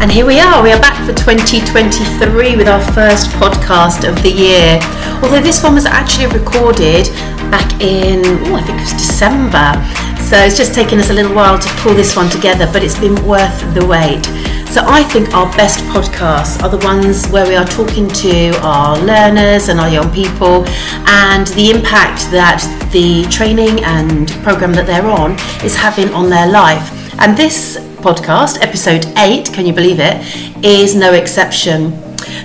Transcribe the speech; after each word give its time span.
And 0.00 0.12
here 0.12 0.24
we 0.24 0.38
are, 0.38 0.62
we 0.62 0.70
are 0.70 0.80
back 0.80 0.94
for 1.04 1.12
2023 1.12 2.54
with 2.54 2.68
our 2.68 2.80
first 2.92 3.30
podcast 3.30 4.08
of 4.08 4.22
the 4.22 4.30
year. 4.30 4.78
Although 5.24 5.40
this 5.40 5.60
one 5.60 5.74
was 5.74 5.86
actually 5.86 6.26
recorded 6.26 7.08
back 7.50 7.68
in, 7.82 8.22
oh, 8.46 8.54
I 8.54 8.62
think 8.62 8.78
it 8.78 8.82
was 8.82 8.92
December. 8.92 9.74
So 10.22 10.36
it's 10.36 10.56
just 10.56 10.72
taken 10.72 11.00
us 11.00 11.10
a 11.10 11.12
little 11.12 11.34
while 11.34 11.58
to 11.58 11.68
pull 11.82 11.94
this 11.94 12.14
one 12.14 12.30
together, 12.30 12.70
but 12.72 12.84
it's 12.84 12.98
been 13.00 13.16
worth 13.26 13.58
the 13.74 13.84
wait. 13.84 14.24
So 14.70 14.82
I 14.86 15.02
think 15.02 15.34
our 15.34 15.50
best 15.56 15.80
podcasts 15.90 16.62
are 16.62 16.68
the 16.68 16.78
ones 16.86 17.26
where 17.30 17.48
we 17.48 17.56
are 17.56 17.66
talking 17.66 18.06
to 18.06 18.56
our 18.62 18.96
learners 19.00 19.68
and 19.68 19.80
our 19.80 19.88
young 19.88 20.12
people 20.12 20.64
and 21.08 21.48
the 21.58 21.70
impact 21.70 22.30
that 22.30 22.62
the 22.92 23.24
training 23.32 23.82
and 23.82 24.30
program 24.44 24.72
that 24.74 24.86
they're 24.86 25.10
on 25.10 25.32
is 25.64 25.74
having 25.74 26.14
on 26.14 26.30
their 26.30 26.46
life. 26.46 26.86
And 27.18 27.36
this 27.36 27.87
podcast, 27.98 28.62
episode 28.62 29.06
8, 29.16 29.52
can 29.52 29.66
you 29.66 29.72
believe 29.72 29.98
it, 30.00 30.64
is 30.64 30.94
no 30.94 31.12
exception. 31.12 31.92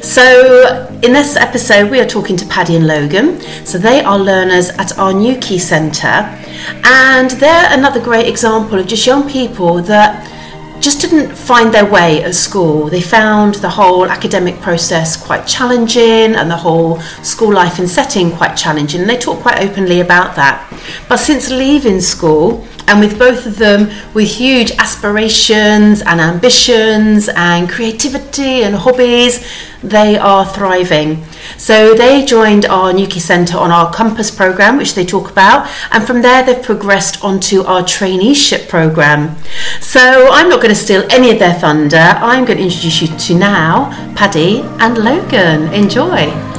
So, 0.01 0.89
in 1.03 1.13
this 1.13 1.35
episode, 1.35 1.89
we 1.89 1.99
are 1.99 2.05
talking 2.05 2.35
to 2.37 2.45
Paddy 2.47 2.75
and 2.75 2.87
Logan. 2.87 3.39
So, 3.65 3.77
they 3.77 4.03
are 4.03 4.17
learners 4.17 4.69
at 4.71 4.97
our 4.97 5.13
Newquay 5.13 5.57
Centre, 5.57 6.29
and 6.83 7.31
they're 7.31 7.67
another 7.71 8.01
great 8.01 8.27
example 8.27 8.79
of 8.79 8.87
just 8.87 9.05
young 9.05 9.29
people 9.29 9.81
that 9.83 10.29
just 10.83 10.99
didn't 10.99 11.33
find 11.33 11.73
their 11.73 11.89
way 11.89 12.21
at 12.23 12.35
school. 12.35 12.89
They 12.89 13.01
found 13.01 13.55
the 13.55 13.69
whole 13.69 14.05
academic 14.05 14.59
process 14.59 15.15
quite 15.15 15.47
challenging 15.47 16.35
and 16.35 16.51
the 16.51 16.57
whole 16.57 16.99
school 17.23 17.53
life 17.53 17.79
and 17.79 17.89
setting 17.89 18.31
quite 18.31 18.55
challenging. 18.55 18.99
And 19.01 19.09
they 19.09 19.17
talk 19.17 19.39
quite 19.39 19.61
openly 19.61 20.01
about 20.01 20.35
that. 20.35 20.69
But 21.07 21.17
since 21.17 21.49
leaving 21.49 22.01
school, 22.01 22.67
and 22.87 22.99
with 22.99 23.17
both 23.17 23.45
of 23.45 23.57
them 23.57 23.89
with 24.13 24.29
huge 24.29 24.71
aspirations 24.77 26.01
and 26.01 26.19
ambitions 26.19 27.29
and 27.35 27.69
creativity 27.69 28.63
and 28.63 28.75
hobbies, 28.75 29.45
they 29.83 30.17
are 30.17 30.45
thriving. 30.45 31.23
So 31.57 31.93
they 31.93 32.25
joined 32.25 32.65
our 32.65 32.93
Newquay 32.93 33.19
Centre 33.19 33.57
on 33.57 33.71
our 33.71 33.93
Compass 33.93 34.31
programme, 34.31 34.77
which 34.77 34.95
they 34.95 35.05
talk 35.05 35.29
about, 35.29 35.69
and 35.91 36.05
from 36.05 36.21
there 36.21 36.43
they've 36.43 36.63
progressed 36.63 37.23
onto 37.23 37.63
our 37.63 37.81
traineeship 37.81 38.69
programme. 38.69 39.35
So 39.81 40.29
I'm 40.31 40.49
not 40.49 40.61
going 40.61 40.73
to 40.73 40.79
steal 40.79 41.05
any 41.09 41.31
of 41.31 41.39
their 41.39 41.53
thunder. 41.53 41.97
I'm 41.97 42.45
going 42.45 42.57
to 42.57 42.63
introduce 42.63 43.01
you 43.01 43.07
to 43.07 43.35
now 43.35 43.91
Paddy 44.15 44.61
and 44.79 44.97
Logan. 44.97 45.73
Enjoy. 45.73 46.52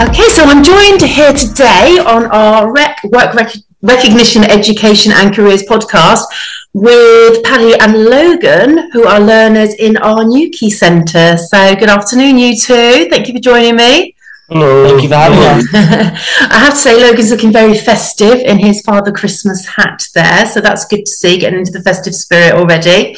Okay, 0.00 0.28
so 0.28 0.44
I'm 0.44 0.62
joined 0.62 1.02
here 1.02 1.32
today 1.32 1.98
on 1.98 2.26
our 2.26 2.72
rec- 2.72 3.02
work 3.02 3.34
rec- 3.34 3.56
recognition, 3.82 4.44
education, 4.44 5.10
and 5.12 5.34
careers 5.34 5.64
podcast 5.64 6.22
with 6.72 7.42
Paddy 7.42 7.74
and 7.80 8.04
Logan, 8.04 8.92
who 8.92 9.04
are 9.08 9.18
learners 9.18 9.74
in 9.74 9.96
our 9.96 10.22
Newquay 10.22 10.70
Centre. 10.70 11.36
So, 11.36 11.74
good 11.74 11.88
afternoon, 11.88 12.38
you 12.38 12.56
two. 12.56 13.08
Thank 13.10 13.26
you 13.26 13.34
for 13.34 13.40
joining 13.40 13.74
me. 13.74 14.14
Hello. 14.48 14.88
Thank 14.88 15.02
you 15.02 15.08
for 15.08 15.16
having 15.16 15.38
us. 15.40 15.66
I 15.74 16.58
have 16.60 16.74
to 16.74 16.78
say, 16.78 16.94
Logan's 16.94 17.32
looking 17.32 17.52
very 17.52 17.76
festive 17.76 18.38
in 18.38 18.60
his 18.60 18.82
Father 18.82 19.10
Christmas 19.10 19.66
hat 19.66 20.06
there, 20.14 20.46
so 20.46 20.60
that's 20.60 20.84
good 20.84 21.06
to 21.06 21.10
see, 21.10 21.38
getting 21.38 21.58
into 21.58 21.72
the 21.72 21.82
festive 21.82 22.14
spirit 22.14 22.52
already. 22.52 23.16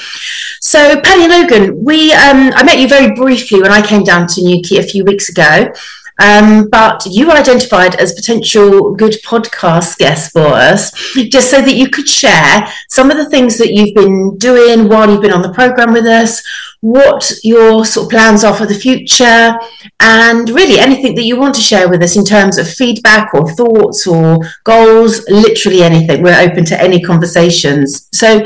So, 0.63 0.99
Paddy 1.03 1.25
and 1.25 1.33
Logan, 1.33 1.85
we 1.85 2.15
um, 2.15 2.53
I 2.55 2.65
met 2.65 2.79
you 2.79 2.89
very 2.89 3.15
briefly 3.15 3.61
when 3.61 3.71
I 3.71 3.87
came 3.87 4.03
down 4.03 4.27
to 4.29 4.43
Newquay 4.43 4.79
a 4.79 4.83
few 4.83 5.05
weeks 5.05 5.29
ago. 5.29 5.71
Um, 6.21 6.69
but 6.69 7.07
you 7.07 7.31
identified 7.31 7.95
as 7.97 8.13
potential 8.13 8.95
good 8.95 9.15
podcast 9.25 9.99
guests 9.99 10.31
for 10.31 10.47
us, 10.47 10.93
just 11.29 11.51
so 11.51 11.63
that 11.63 11.75
you 11.75 11.89
could 11.89 12.09
share 12.09 12.67
some 12.89 13.11
of 13.11 13.17
the 13.17 13.29
things 13.29 13.57
that 13.59 13.73
you've 13.73 13.95
been 13.95 14.37
doing 14.37 14.89
while 14.89 15.11
you've 15.11 15.23
been 15.23 15.33
on 15.33 15.43
the 15.43 15.53
program 15.53 15.93
with 15.93 16.07
us, 16.07 16.43
what 16.83 17.33
your 17.43 17.85
sort 17.85 18.05
of 18.07 18.11
plans 18.11 18.45
are 18.45 18.55
for 18.55 18.67
the 18.67 18.75
future, 18.75 19.55
and 20.01 20.51
really 20.51 20.79
anything 20.79 21.15
that 21.15 21.25
you 21.25 21.39
want 21.39 21.55
to 21.55 21.61
share 21.61 21.89
with 21.89 22.03
us 22.03 22.17
in 22.17 22.25
terms 22.25 22.59
of 22.59 22.69
feedback 22.69 23.33
or 23.35 23.51
thoughts 23.53 24.07
or 24.07 24.39
goals, 24.65 25.27
literally 25.29 25.83
anything. 25.83 26.23
We're 26.23 26.41
open 26.41 26.65
to 26.67 26.81
any 26.81 27.01
conversations. 27.03 28.09
So 28.13 28.45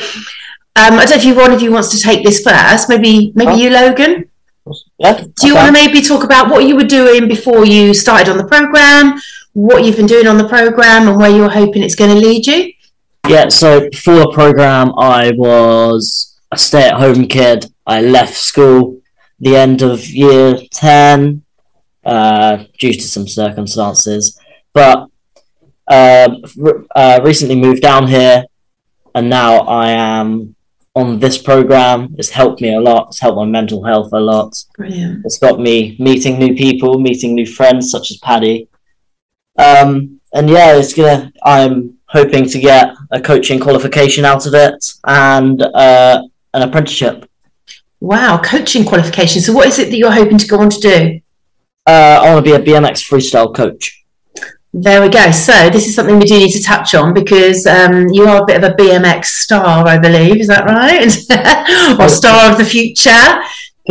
um, 0.77 0.95
I 0.95 1.05
don't 1.07 1.11
know 1.11 1.17
if 1.17 1.25
you 1.25 1.35
one 1.35 1.53
of 1.53 1.63
you 1.63 1.73
wants 1.73 1.91
to 1.91 2.01
take 2.01 2.25
this 2.25 2.43
first. 2.43 2.89
Maybe 2.89 3.33
maybe 3.35 3.53
oh. 3.53 3.57
you, 3.57 3.71
Logan. 3.71 4.31
Yeah. 4.99 5.21
Do 5.21 5.47
you 5.47 5.55
okay. 5.55 5.63
want 5.63 5.77
to 5.77 5.83
maybe 5.87 6.01
talk 6.01 6.25
about 6.25 6.51
what 6.51 6.65
you 6.67 6.77
were 6.77 6.85
doing 6.85 7.27
before 7.29 7.67
you 7.67 7.95
started 7.95 8.31
on 8.31 8.39
the 8.39 8.47
program, 8.47 9.21
what 9.53 9.85
you've 9.85 9.97
been 9.97 10.07
doing 10.07 10.27
on 10.27 10.39
the 10.39 10.49
program, 10.49 11.09
and 11.09 11.17
where 11.19 11.31
you're 11.31 11.51
hoping 11.51 11.83
it's 11.83 11.97
going 11.97 12.15
to 12.15 12.21
lead 12.21 12.47
you? 12.47 12.73
Yeah. 13.29 13.49
So 13.49 13.89
before 13.91 14.17
the 14.17 14.31
program, 14.33 14.93
I 14.97 15.33
was 15.37 16.39
a 16.53 16.57
stay-at-home 16.57 17.27
kid. 17.27 17.67
I 17.87 18.03
left 18.03 18.37
school 18.37 19.01
the 19.41 19.57
end 19.57 19.83
of 19.83 20.07
year 20.07 20.59
ten 20.71 21.43
uh, 22.05 22.65
due 22.79 22.93
to 22.93 23.03
some 23.03 23.27
circumstances, 23.27 24.39
but 24.73 25.09
uh, 25.89 26.37
uh, 26.95 27.21
recently 27.23 27.57
moved 27.57 27.83
down 27.83 28.07
here, 28.07 28.45
and 29.15 29.29
now 29.29 29.59
I 29.61 29.91
am 29.91 30.55
on 30.95 31.19
this 31.19 31.39
program. 31.39 32.15
It's 32.19 32.31
helped 32.31 32.61
me 32.61 32.75
a 32.75 32.81
lot. 32.81 33.09
It's 33.09 33.21
helped 33.21 33.37
my 33.37 33.45
mental 33.45 33.85
health 33.85 34.13
a 34.13 34.21
lot. 34.21 34.57
Brilliant. 34.77 35.25
It's 35.25 35.39
got 35.39 35.61
me 35.61 35.97
meeting 35.99 36.39
new 36.39 36.55
people, 36.55 36.99
meeting 36.99 37.35
new 37.35 37.47
friends 37.47 37.91
such 37.91 38.11
as 38.11 38.19
Paddy. 38.19 38.69
Um, 39.59 40.21
and 40.33 40.49
yeah, 40.51 40.77
it's 40.77 40.95
gonna. 40.95 41.33
I'm 41.45 41.99
hoping 42.09 42.49
to 42.49 42.59
get 42.59 42.95
a 43.11 43.21
coaching 43.21 43.61
qualification 43.61 44.25
out 44.25 44.47
of 44.47 44.55
it 44.55 44.85
and 45.07 45.63
uh, 45.63 46.23
an 46.53 46.63
apprenticeship. 46.63 47.29
Wow, 48.01 48.41
coaching 48.45 48.85
qualification. 48.85 49.41
So, 49.41 49.53
what 49.53 49.67
is 49.67 49.79
it 49.79 49.91
that 49.91 49.97
you're 49.97 50.13
hoping 50.13 50.39
to 50.39 50.47
go 50.47 50.61
on 50.61 50.71
to 50.71 50.81
do? 50.81 51.21
Uh, 51.87 52.21
I 52.23 52.35
want 52.35 52.45
to 52.45 52.51
be 52.51 52.57
a 52.57 52.65
BMX 52.65 53.09
freestyle 53.09 53.55
coach. 53.55 54.04
There 54.77 55.01
we 55.01 55.09
go. 55.09 55.31
So 55.31 55.71
this 55.71 55.87
is 55.87 55.95
something 55.95 56.19
we 56.19 56.25
do 56.25 56.37
need 56.37 56.51
to 56.51 56.61
touch 56.61 56.97
on 56.97 57.15
because 57.15 57.65
um, 57.65 58.09
you 58.09 58.27
are 58.27 58.43
a 58.43 58.45
bit 58.45 58.57
of 58.57 58.65
a 58.69 58.75
BMX 58.75 59.27
star, 59.27 59.87
I 59.87 59.99
believe. 59.99 60.41
Is 60.41 60.49
that 60.49 60.65
right? 60.65 62.01
or 62.01 62.09
star 62.09 62.51
of 62.51 62.59
the 62.59 62.65
future. 62.65 63.11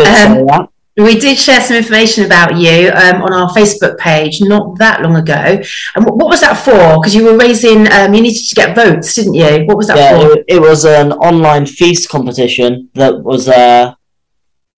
Um, 0.05 0.67
we 0.97 1.17
did 1.17 1.37
share 1.37 1.61
some 1.61 1.77
information 1.77 2.25
about 2.25 2.57
you 2.57 2.89
um, 2.89 3.21
on 3.21 3.31
our 3.31 3.49
Facebook 3.51 3.97
page 3.97 4.41
not 4.41 4.77
that 4.79 5.01
long 5.01 5.15
ago. 5.15 5.61
And 5.95 6.03
what, 6.03 6.17
what 6.17 6.27
was 6.27 6.41
that 6.41 6.55
for? 6.55 6.99
Because 6.99 7.15
you 7.15 7.23
were 7.23 7.37
raising, 7.37 7.89
um, 7.89 8.13
you 8.13 8.21
needed 8.21 8.45
to 8.45 8.53
get 8.55 8.75
votes, 8.75 9.15
didn't 9.15 9.35
you? 9.35 9.63
What 9.65 9.77
was 9.77 9.87
that 9.87 9.95
yeah, 9.95 10.19
for? 10.19 10.37
It, 10.37 10.45
it 10.49 10.59
was 10.59 10.83
an 10.83 11.13
online 11.13 11.65
feast 11.65 12.09
competition 12.09 12.89
that 12.95 13.23
was. 13.23 13.47
Uh, 13.47 13.95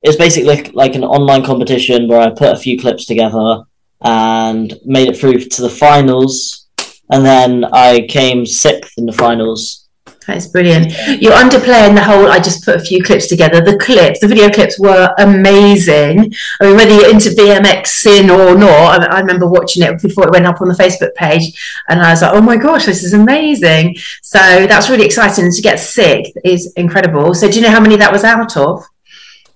it 0.04 0.10
was 0.10 0.18
basically 0.18 0.72
like 0.74 0.94
an 0.94 1.04
online 1.04 1.44
competition 1.44 2.08
where 2.08 2.22
I 2.22 2.30
put 2.30 2.54
a 2.54 2.58
few 2.58 2.80
clips 2.80 3.08
together 3.08 3.64
and 4.06 4.80
made 4.86 5.10
it 5.10 5.18
through 5.18 5.40
to 5.40 5.62
the 5.62 5.70
finals. 5.70 6.68
And 7.12 7.26
then 7.26 7.66
I 7.66 8.06
came 8.08 8.46
sixth 8.46 8.94
in 8.98 9.06
the 9.06 9.12
finals. 9.12 9.86
That's 10.28 10.48
brilliant. 10.48 10.92
You're 11.22 11.34
underplaying 11.34 11.94
the 11.94 12.04
whole. 12.04 12.28
I 12.32 12.40
just 12.40 12.66
put 12.66 12.76
a 12.76 12.84
few 12.84 13.04
clips 13.04 13.28
together. 13.28 13.62
The 13.62 13.78
clips, 13.78 14.20
the 14.20 14.28
video 14.28 14.50
clips 14.50 14.80
were 14.80 15.14
amazing. 15.20 16.34
I 16.60 16.66
mean, 16.66 16.76
whether 16.76 16.96
you're 16.96 17.12
into 17.12 17.30
BMXing 17.30 18.36
or 18.36 18.58
not, 18.58 19.04
I, 19.04 19.18
I 19.18 19.20
remember 19.20 19.48
watching 19.48 19.84
it 19.84 20.02
before 20.02 20.26
it 20.26 20.32
went 20.32 20.48
up 20.48 20.62
on 20.62 20.68
the 20.68 20.74
Facebook 20.74 21.14
page, 21.14 21.54
and 21.90 22.02
I 22.02 22.10
was 22.10 22.24
like, 22.24 22.34
"Oh 22.34 22.42
my 22.42 22.58
gosh, 22.58 22.86
this 22.86 23.04
is 23.04 23.14
amazing!" 23.14 23.98
So 24.24 24.40
that's 24.40 24.90
really 24.90 25.06
exciting. 25.06 25.52
To 25.52 25.62
get 25.62 25.80
sixth 25.80 26.34
is 26.44 26.74
incredible. 26.74 27.36
So, 27.36 27.48
do 27.48 27.58
you 27.58 27.62
know 27.62 27.72
how 27.72 27.82
many 27.82 27.96
that 27.98 28.12
was 28.12 28.24
out 28.24 28.58
of? 28.58 28.84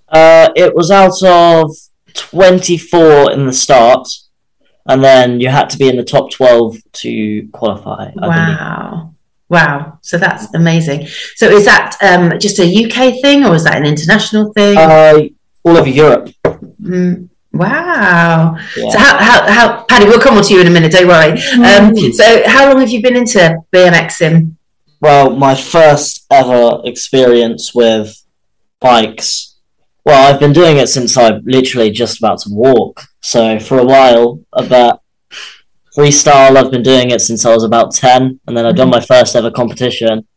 Uh, 0.08 0.50
it 0.56 0.76
was 0.76 0.92
out 0.92 1.24
of 1.24 1.76
24 2.14 3.32
in 3.32 3.48
the 3.48 3.54
start 3.54 4.08
and 4.90 5.04
then 5.04 5.40
you 5.40 5.50
had 5.50 5.70
to 5.70 5.78
be 5.78 5.88
in 5.88 5.96
the 5.96 6.04
top 6.04 6.32
12 6.32 6.78
to 6.92 7.48
qualify. 7.54 8.12
wow. 8.16 9.14
Wow. 9.48 9.98
So 10.02 10.18
that's 10.18 10.54
amazing. 10.54 11.08
So 11.36 11.48
is 11.48 11.66
that 11.66 11.96
um, 12.02 12.38
just 12.40 12.60
a 12.60 12.64
UK 12.66 13.22
thing 13.22 13.46
or 13.46 13.56
is 13.56 13.64
that 13.64 13.78
an 13.78 13.86
international 13.86 14.52
thing? 14.54 14.78
Uh, 14.78 15.22
all 15.64 15.78
over 15.78 15.90
Europe. 15.90 16.30
Mm. 16.44 17.30
Wow. 17.54 18.58
Yeah. 18.76 18.90
So 18.90 19.00
how, 19.00 19.18
how, 19.18 19.52
how, 19.52 19.84
Paddy, 19.86 20.06
we'll 20.06 20.20
come 20.20 20.38
on 20.38 20.44
to 20.44 20.54
you 20.54 20.62
in 20.62 20.68
a 20.68 20.70
minute, 20.70 20.92
don't 20.92 21.08
worry. 21.08 21.32
Um, 21.32 21.94
mm. 21.94 22.14
so 22.14 22.44
how 22.48 22.68
long 22.68 22.80
have 22.80 22.90
you 22.90 23.02
been 23.02 23.16
into 23.16 23.58
BMXing? 23.72 24.56
Well, 25.02 25.36
my 25.36 25.56
first 25.56 26.26
ever 26.32 26.82
experience 26.84 27.74
with 27.74 28.24
bikes 28.80 29.50
well, 30.06 30.34
I've 30.34 30.40
been 30.40 30.54
doing 30.54 30.78
it 30.78 30.88
since 30.88 31.16
I'm 31.18 31.44
literally 31.46 31.92
just 31.92 32.18
about 32.18 32.40
to 32.40 32.50
walk. 32.52 33.09
So 33.22 33.60
for 33.60 33.80
a 33.80 33.86
while, 33.86 34.40
about 34.54 35.02
freestyle, 35.96 36.56
I've 36.56 36.72
been 36.72 36.84
doing 36.84 37.12
it 37.12 37.22
since 37.22 37.46
I 37.46 37.54
was 37.54 37.64
about 37.64 37.94
ten, 37.94 38.40
and 38.48 38.56
then 38.56 38.66
I've 38.66 38.76
done 38.76 38.90
mm-hmm. 38.90 39.00
my 39.00 39.06
first 39.06 39.36
ever 39.36 39.52
competition, 39.52 40.28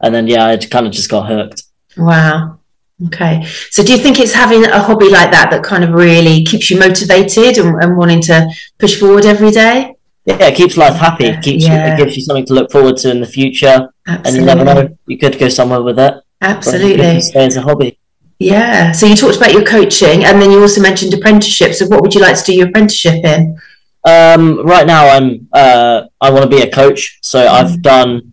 and 0.00 0.14
then 0.14 0.26
yeah, 0.26 0.46
I 0.46 0.56
kind 0.56 0.86
of 0.86 0.92
just 0.92 1.10
got 1.10 1.28
hooked. 1.28 1.64
Wow. 1.96 2.58
Okay. 3.06 3.44
So 3.70 3.84
do 3.84 3.92
you 3.92 3.98
think 3.98 4.18
it's 4.18 4.32
having 4.32 4.64
a 4.64 4.80
hobby 4.80 5.08
like 5.08 5.30
that 5.30 5.50
that 5.50 5.62
kind 5.62 5.84
of 5.84 5.90
really 5.90 6.42
keeps 6.44 6.68
you 6.68 6.78
motivated 6.78 7.58
and, 7.58 7.80
and 7.82 7.96
wanting 7.96 8.20
to 8.22 8.50
push 8.78 8.98
forward 8.98 9.24
every 9.24 9.52
day? 9.52 9.94
Yeah, 10.24 10.48
it 10.48 10.56
keeps 10.56 10.76
life 10.76 10.96
happy. 10.96 11.26
It 11.26 11.42
keeps 11.42 11.64
yeah. 11.64 11.94
it 11.94 11.96
gives 11.96 12.16
you 12.16 12.22
something 12.22 12.44
to 12.46 12.54
look 12.54 12.70
forward 12.70 12.96
to 12.98 13.10
in 13.10 13.20
the 13.20 13.26
future, 13.26 13.88
and 14.06 14.36
you 14.36 14.44
never 14.44 14.64
know. 14.64 14.96
You 15.06 15.16
could 15.16 15.38
go 15.38 15.48
somewhere 15.48 15.82
with 15.82 15.98
it. 15.98 16.14
Absolutely. 16.40 17.20
stay 17.20 17.46
as 17.46 17.56
a 17.56 17.62
hobby. 17.62 17.98
Yeah. 18.38 18.92
So 18.92 19.06
you 19.06 19.16
talked 19.16 19.36
about 19.36 19.52
your 19.52 19.64
coaching 19.64 20.24
and 20.24 20.40
then 20.40 20.50
you 20.50 20.60
also 20.60 20.80
mentioned 20.80 21.12
apprenticeship. 21.14 21.74
So 21.74 21.86
what 21.86 22.02
would 22.02 22.14
you 22.14 22.20
like 22.20 22.36
to 22.38 22.44
do 22.44 22.54
your 22.54 22.68
apprenticeship 22.68 23.24
in? 23.24 23.58
Um, 24.04 24.64
right 24.64 24.86
now, 24.86 25.08
I'm 25.08 25.48
uh, 25.52 26.02
I 26.20 26.30
want 26.30 26.44
to 26.44 26.48
be 26.56 26.62
a 26.62 26.70
coach, 26.70 27.18
so 27.20 27.40
Mm. 27.40 27.48
I've 27.50 27.82
done 27.82 28.32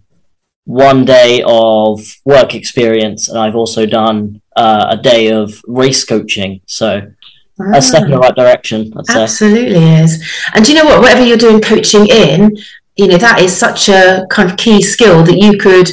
one 0.66 1.06
day 1.06 1.44
of 1.46 2.00
work 2.24 2.54
experience, 2.56 3.28
and 3.30 3.38
I've 3.38 3.56
also 3.56 3.86
done 3.86 4.42
uh, 4.56 4.86
a 4.92 4.98
day 4.98 5.32
of 5.32 5.60
race 5.68 6.04
coaching. 6.06 6.62
So 6.66 7.02
a 7.74 7.82
step 7.82 8.04
in 8.04 8.12
the 8.12 8.18
Ah, 8.18 8.26
right 8.28 8.36
direction, 8.36 8.94
I'd 8.98 9.06
say. 9.08 9.24
absolutely 9.24 9.84
is. 10.02 10.24
And 10.54 10.64
do 10.64 10.72
you 10.72 10.78
know 10.78 10.86
what? 10.86 11.02
Whatever 11.02 11.26
you're 11.26 11.38
doing 11.38 11.60
coaching 11.62 12.06
in, 12.08 12.56
you 12.96 13.08
know, 13.08 13.18
that 13.18 13.42
is 13.42 13.56
such 13.58 13.90
a 13.90 14.26
kind 14.30 14.50
of 14.52 14.58
key 14.58 14.82
skill 14.82 15.24
that 15.24 15.38
you 15.38 15.58
could 15.58 15.90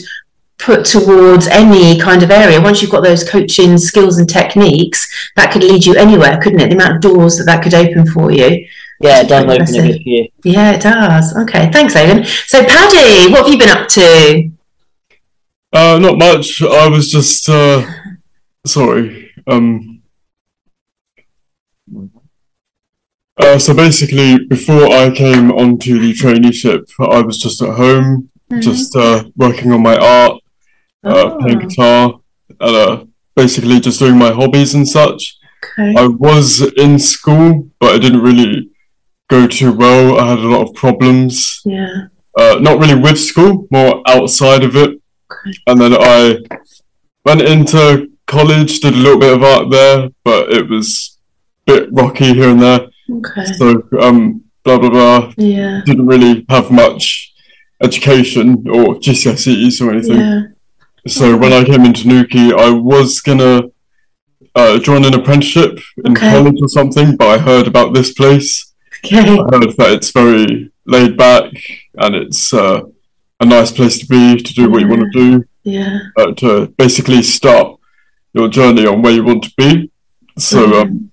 put 0.63 0.85
towards 0.85 1.49
any 1.49 1.99
kind 1.99 2.23
of 2.23 2.31
area. 2.31 2.61
Once 2.61 2.81
you've 2.81 2.91
got 2.91 3.03
those 3.03 3.29
coaching 3.29 3.77
skills 3.79 4.19
and 4.19 4.29
techniques, 4.29 5.09
that 5.37 5.53
could 5.53 5.65
lead 5.65 5.85
you 5.85 5.95
anywhere, 5.95 6.41
couldn't 6.41 6.61
it? 6.61 6.69
The 6.69 6.77
amount 6.77 6.97
of 6.97 7.01
doors 7.01 7.37
that 7.39 7.45
that 7.45 7.63
could 7.63 7.75
open 7.75 8.07
for 8.07 8.31
you. 8.31 8.67
Yeah, 9.01 9.23
it 9.23 9.29
does 9.29 9.43
open 9.43 9.51
a 9.51 9.55
Impressive. 9.55 9.85
good 9.85 10.03
few. 10.03 10.29
Yeah, 10.45 10.73
it 10.73 10.81
does. 10.83 11.37
Okay, 11.37 11.71
thanks, 11.73 11.97
Aidan. 11.97 12.25
So, 12.25 12.65
Paddy, 12.65 13.33
what 13.33 13.45
have 13.45 13.49
you 13.49 13.59
been 13.59 13.69
up 13.69 13.89
to? 13.89 14.51
Uh, 15.73 15.99
not 15.99 16.19
much. 16.19 16.63
I 16.63 16.89
was 16.89 17.11
just 17.11 17.49
uh, 17.49 17.85
sorry. 18.65 19.33
Um, 19.47 20.03
uh, 23.39 23.59
so 23.59 23.75
basically, 23.75 24.47
before 24.47 24.85
I 24.87 25.11
came 25.11 25.51
onto 25.51 25.99
the 25.99 26.13
traineeship, 26.13 26.91
I 27.01 27.23
was 27.23 27.39
just 27.39 27.61
at 27.63 27.75
home, 27.75 28.31
just 28.61 28.95
uh, 28.95 29.25
working 29.35 29.73
on 29.73 29.83
my 29.83 29.97
art, 29.97 30.42
uh, 31.05 31.37
playing 31.39 31.63
Oh, 31.63 31.67
guitar, 31.69 32.21
and 32.61 32.77
uh, 32.77 33.05
basically 33.37 33.81
just 33.81 33.99
doing 33.99 34.19
my 34.19 34.33
hobbies 34.33 34.75
and 34.75 34.87
such. 34.89 35.37
okay. 35.79 35.95
I 35.97 36.07
was 36.07 36.61
in 36.77 36.99
school, 36.99 37.69
but 37.81 37.97
it 37.97 38.01
didn't 38.01 38.23
really 38.23 38.71
go 39.29 39.47
too 39.47 39.73
well. 39.73 40.19
I 40.19 40.29
had 40.31 40.39
a 40.39 40.43
lot 40.49 40.69
of 40.69 40.75
problems. 40.75 41.61
Yeah. 41.65 42.07
Uh, 42.39 42.59
not 42.61 42.79
really 42.79 42.99
with 42.99 43.19
school, 43.19 43.67
more 43.71 44.03
outside 44.07 44.65
of 44.65 44.75
it. 44.77 44.91
Okay. 45.31 45.53
And 45.67 45.81
then 45.81 45.95
I 45.99 46.39
went 47.25 47.43
into 47.43 48.09
college, 48.27 48.81
did 48.81 48.95
a 48.95 48.97
little 48.97 49.19
bit 49.19 49.33
of 49.35 49.43
art 49.43 49.71
there, 49.71 50.09
but 50.25 50.51
it 50.53 50.69
was 50.69 51.19
a 51.67 51.73
bit 51.73 51.89
rocky 51.93 52.33
here 52.35 52.49
and 52.51 52.61
there. 52.63 52.89
Okay. 53.11 53.45
So, 53.59 53.83
um, 54.01 54.45
blah 54.65 54.79
blah 54.79 54.91
blah. 54.91 55.33
Yeah. 55.37 55.83
Didn't 55.85 56.07
really 56.07 56.47
have 56.49 56.71
much 56.71 57.33
education 57.83 58.65
or 58.69 58.95
GCSEs 58.97 59.81
or 59.85 59.93
anything. 59.93 60.21
Yeah. 60.21 60.43
So 61.07 61.37
when 61.37 61.53
I 61.53 61.65
came 61.65 61.85
into 61.85 62.07
Newquay, 62.09 62.53
I 62.57 62.71
was 62.71 63.21
gonna 63.21 63.63
uh, 64.55 64.79
join 64.79 65.05
an 65.05 65.15
apprenticeship 65.15 65.79
in 66.05 66.13
Okay. 66.13 66.31
college 66.31 66.59
or 66.63 66.69
something, 66.69 67.17
but 67.17 67.27
I 67.29 67.39
heard 67.39 67.67
about 67.67 67.95
this 67.95 68.13
place. 68.13 68.73
Okay. 69.05 69.19
I 69.19 69.23
heard 69.23 69.75
that 69.79 69.93
it's 69.93 70.11
very 70.11 70.71
laid 70.87 71.17
back 71.17 71.53
and 71.99 72.15
it's 72.15 72.53
uh, 72.55 72.83
a 73.41 73.45
nice 73.47 73.73
place 73.73 73.99
to 73.99 74.07
be 74.07 74.37
to 74.37 74.55
do 74.55 74.71
what 74.71 74.81
you 74.83 74.89
want 74.89 75.03
to 75.13 75.19
do, 75.19 75.45
Yeah. 75.65 75.99
uh, 76.17 76.33
to 76.35 76.67
basically 76.79 77.23
start 77.23 77.79
your 78.35 78.49
journey 78.49 78.87
on 78.87 79.03
where 79.03 79.13
you 79.13 79.25
want 79.25 79.43
to 79.45 79.53
be. 79.57 79.91
So 80.39 80.67
Mhm. 80.67 80.81
um, 80.83 81.11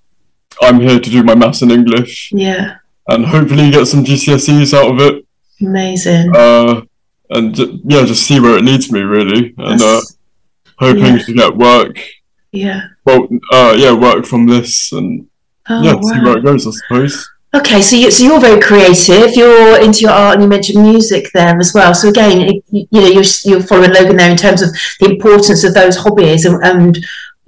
I'm 0.62 0.80
here 0.80 1.00
to 1.00 1.10
do 1.10 1.22
my 1.24 1.34
maths 1.34 1.62
and 1.62 1.72
English 1.72 2.30
Yeah. 2.32 2.74
and 3.08 3.26
hopefully 3.26 3.70
get 3.70 3.86
some 3.88 4.04
GCSEs 4.04 4.72
out 4.72 4.92
of 4.94 5.00
it. 5.00 5.24
Amazing. 5.60 6.34
Uh, 6.36 6.82
and 7.30 7.56
yeah, 7.84 8.04
just 8.04 8.26
see 8.26 8.40
where 8.40 8.56
it 8.56 8.64
leads 8.64 8.90
me 8.92 9.00
really, 9.00 9.54
and 9.58 9.80
uh, 9.80 10.00
hoping 10.78 11.16
yeah. 11.16 11.22
to 11.22 11.32
get 11.32 11.56
work. 11.56 11.98
yeah. 12.52 12.88
Well, 13.04 13.28
uh, 13.52 13.74
yeah, 13.76 13.92
work 13.92 14.26
from 14.26 14.46
this 14.46 14.92
and 14.92 15.26
Oh, 15.70 15.82
yeah, 15.82 16.00
see 16.00 16.20
where 16.24 16.38
it 16.38 16.44
goes, 16.44 16.66
I 16.66 16.70
suppose. 16.70 17.30
Okay, 17.54 17.80
so 17.80 17.96
you, 17.96 18.10
so 18.10 18.24
you're 18.24 18.40
very 18.40 18.60
creative. 18.60 19.34
You're 19.34 19.80
into 19.80 20.00
your 20.00 20.10
art, 20.10 20.34
and 20.34 20.42
you 20.42 20.48
mentioned 20.48 20.82
music 20.82 21.30
there 21.32 21.58
as 21.58 21.72
well. 21.74 21.94
So 21.94 22.08
again, 22.08 22.40
you, 22.40 22.62
you 22.70 22.86
know, 23.00 23.06
you're 23.06 23.24
you're 23.44 23.62
following 23.62 23.92
Logan 23.92 24.16
there 24.16 24.30
in 24.30 24.36
terms 24.36 24.62
of 24.62 24.70
the 25.00 25.10
importance 25.10 25.64
of 25.64 25.74
those 25.74 25.96
hobbies, 25.96 26.44
and, 26.44 26.62
and 26.64 26.98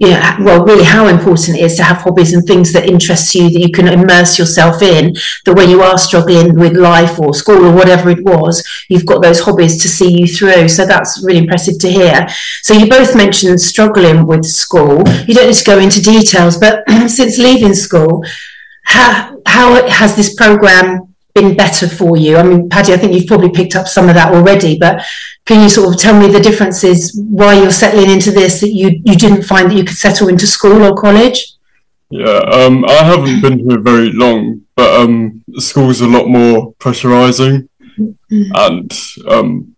you 0.03 0.09
know, 0.09 0.35
well, 0.41 0.65
really 0.65 0.83
how 0.83 1.07
important 1.07 1.57
it 1.57 1.61
is 1.61 1.75
to 1.77 1.83
have 1.83 1.97
hobbies 1.97 2.33
and 2.33 2.45
things 2.45 2.73
that 2.73 2.89
interest 2.89 3.33
you 3.33 3.49
that 3.49 3.59
you 3.59 3.71
can 3.71 3.87
immerse 3.87 4.37
yourself 4.37 4.81
in. 4.81 5.13
That 5.45 5.55
when 5.55 5.69
you 5.69 5.81
are 5.81 5.97
struggling 5.97 6.55
with 6.55 6.75
life 6.75 7.17
or 7.19 7.33
school 7.33 7.65
or 7.65 7.73
whatever 7.73 8.09
it 8.09 8.23
was, 8.25 8.67
you've 8.89 9.05
got 9.05 9.21
those 9.21 9.39
hobbies 9.39 9.81
to 9.81 9.87
see 9.87 10.19
you 10.19 10.27
through. 10.27 10.67
So 10.67 10.85
that's 10.85 11.23
really 11.23 11.39
impressive 11.39 11.79
to 11.79 11.89
hear. 11.89 12.27
So 12.63 12.73
you 12.73 12.89
both 12.89 13.15
mentioned 13.15 13.61
struggling 13.61 14.27
with 14.27 14.45
school. 14.45 15.07
You 15.25 15.35
don't 15.35 15.47
need 15.47 15.55
to 15.55 15.65
go 15.65 15.79
into 15.79 16.01
details, 16.01 16.57
but 16.57 16.83
since 17.07 17.37
leaving 17.37 17.73
school, 17.73 18.25
how 18.83 19.41
how 19.45 19.87
has 19.87 20.17
this 20.17 20.35
program 20.35 21.12
been 21.33 21.55
better 21.55 21.87
for 21.87 22.17
you? 22.17 22.37
I 22.37 22.43
mean, 22.43 22.69
Paddy, 22.69 22.93
I 22.93 22.97
think 22.97 23.13
you've 23.13 23.27
probably 23.27 23.49
picked 23.49 23.75
up 23.75 23.87
some 23.87 24.07
of 24.09 24.15
that 24.15 24.33
already, 24.33 24.77
but 24.77 25.03
can 25.45 25.61
you 25.61 25.69
sort 25.69 25.93
of 25.93 25.99
tell 25.99 26.19
me 26.19 26.27
the 26.27 26.39
differences 26.39 27.19
why 27.29 27.53
you're 27.53 27.71
settling 27.71 28.09
into 28.09 28.31
this 28.31 28.61
that 28.61 28.69
you 28.69 29.01
you 29.03 29.15
didn't 29.15 29.43
find 29.43 29.69
that 29.69 29.75
you 29.75 29.83
could 29.83 29.97
settle 29.97 30.27
into 30.27 30.47
school 30.47 30.83
or 30.83 30.95
college? 30.95 31.53
Yeah, 32.09 32.41
um, 32.51 32.85
I 32.85 33.03
haven't 33.03 33.41
been 33.41 33.59
here 33.67 33.79
very 33.79 34.11
long, 34.11 34.61
but 34.75 35.01
um, 35.01 35.43
school's 35.57 36.01
a 36.01 36.07
lot 36.07 36.27
more 36.27 36.73
pressurizing, 36.75 37.67
and 38.29 38.91
um, 39.27 39.75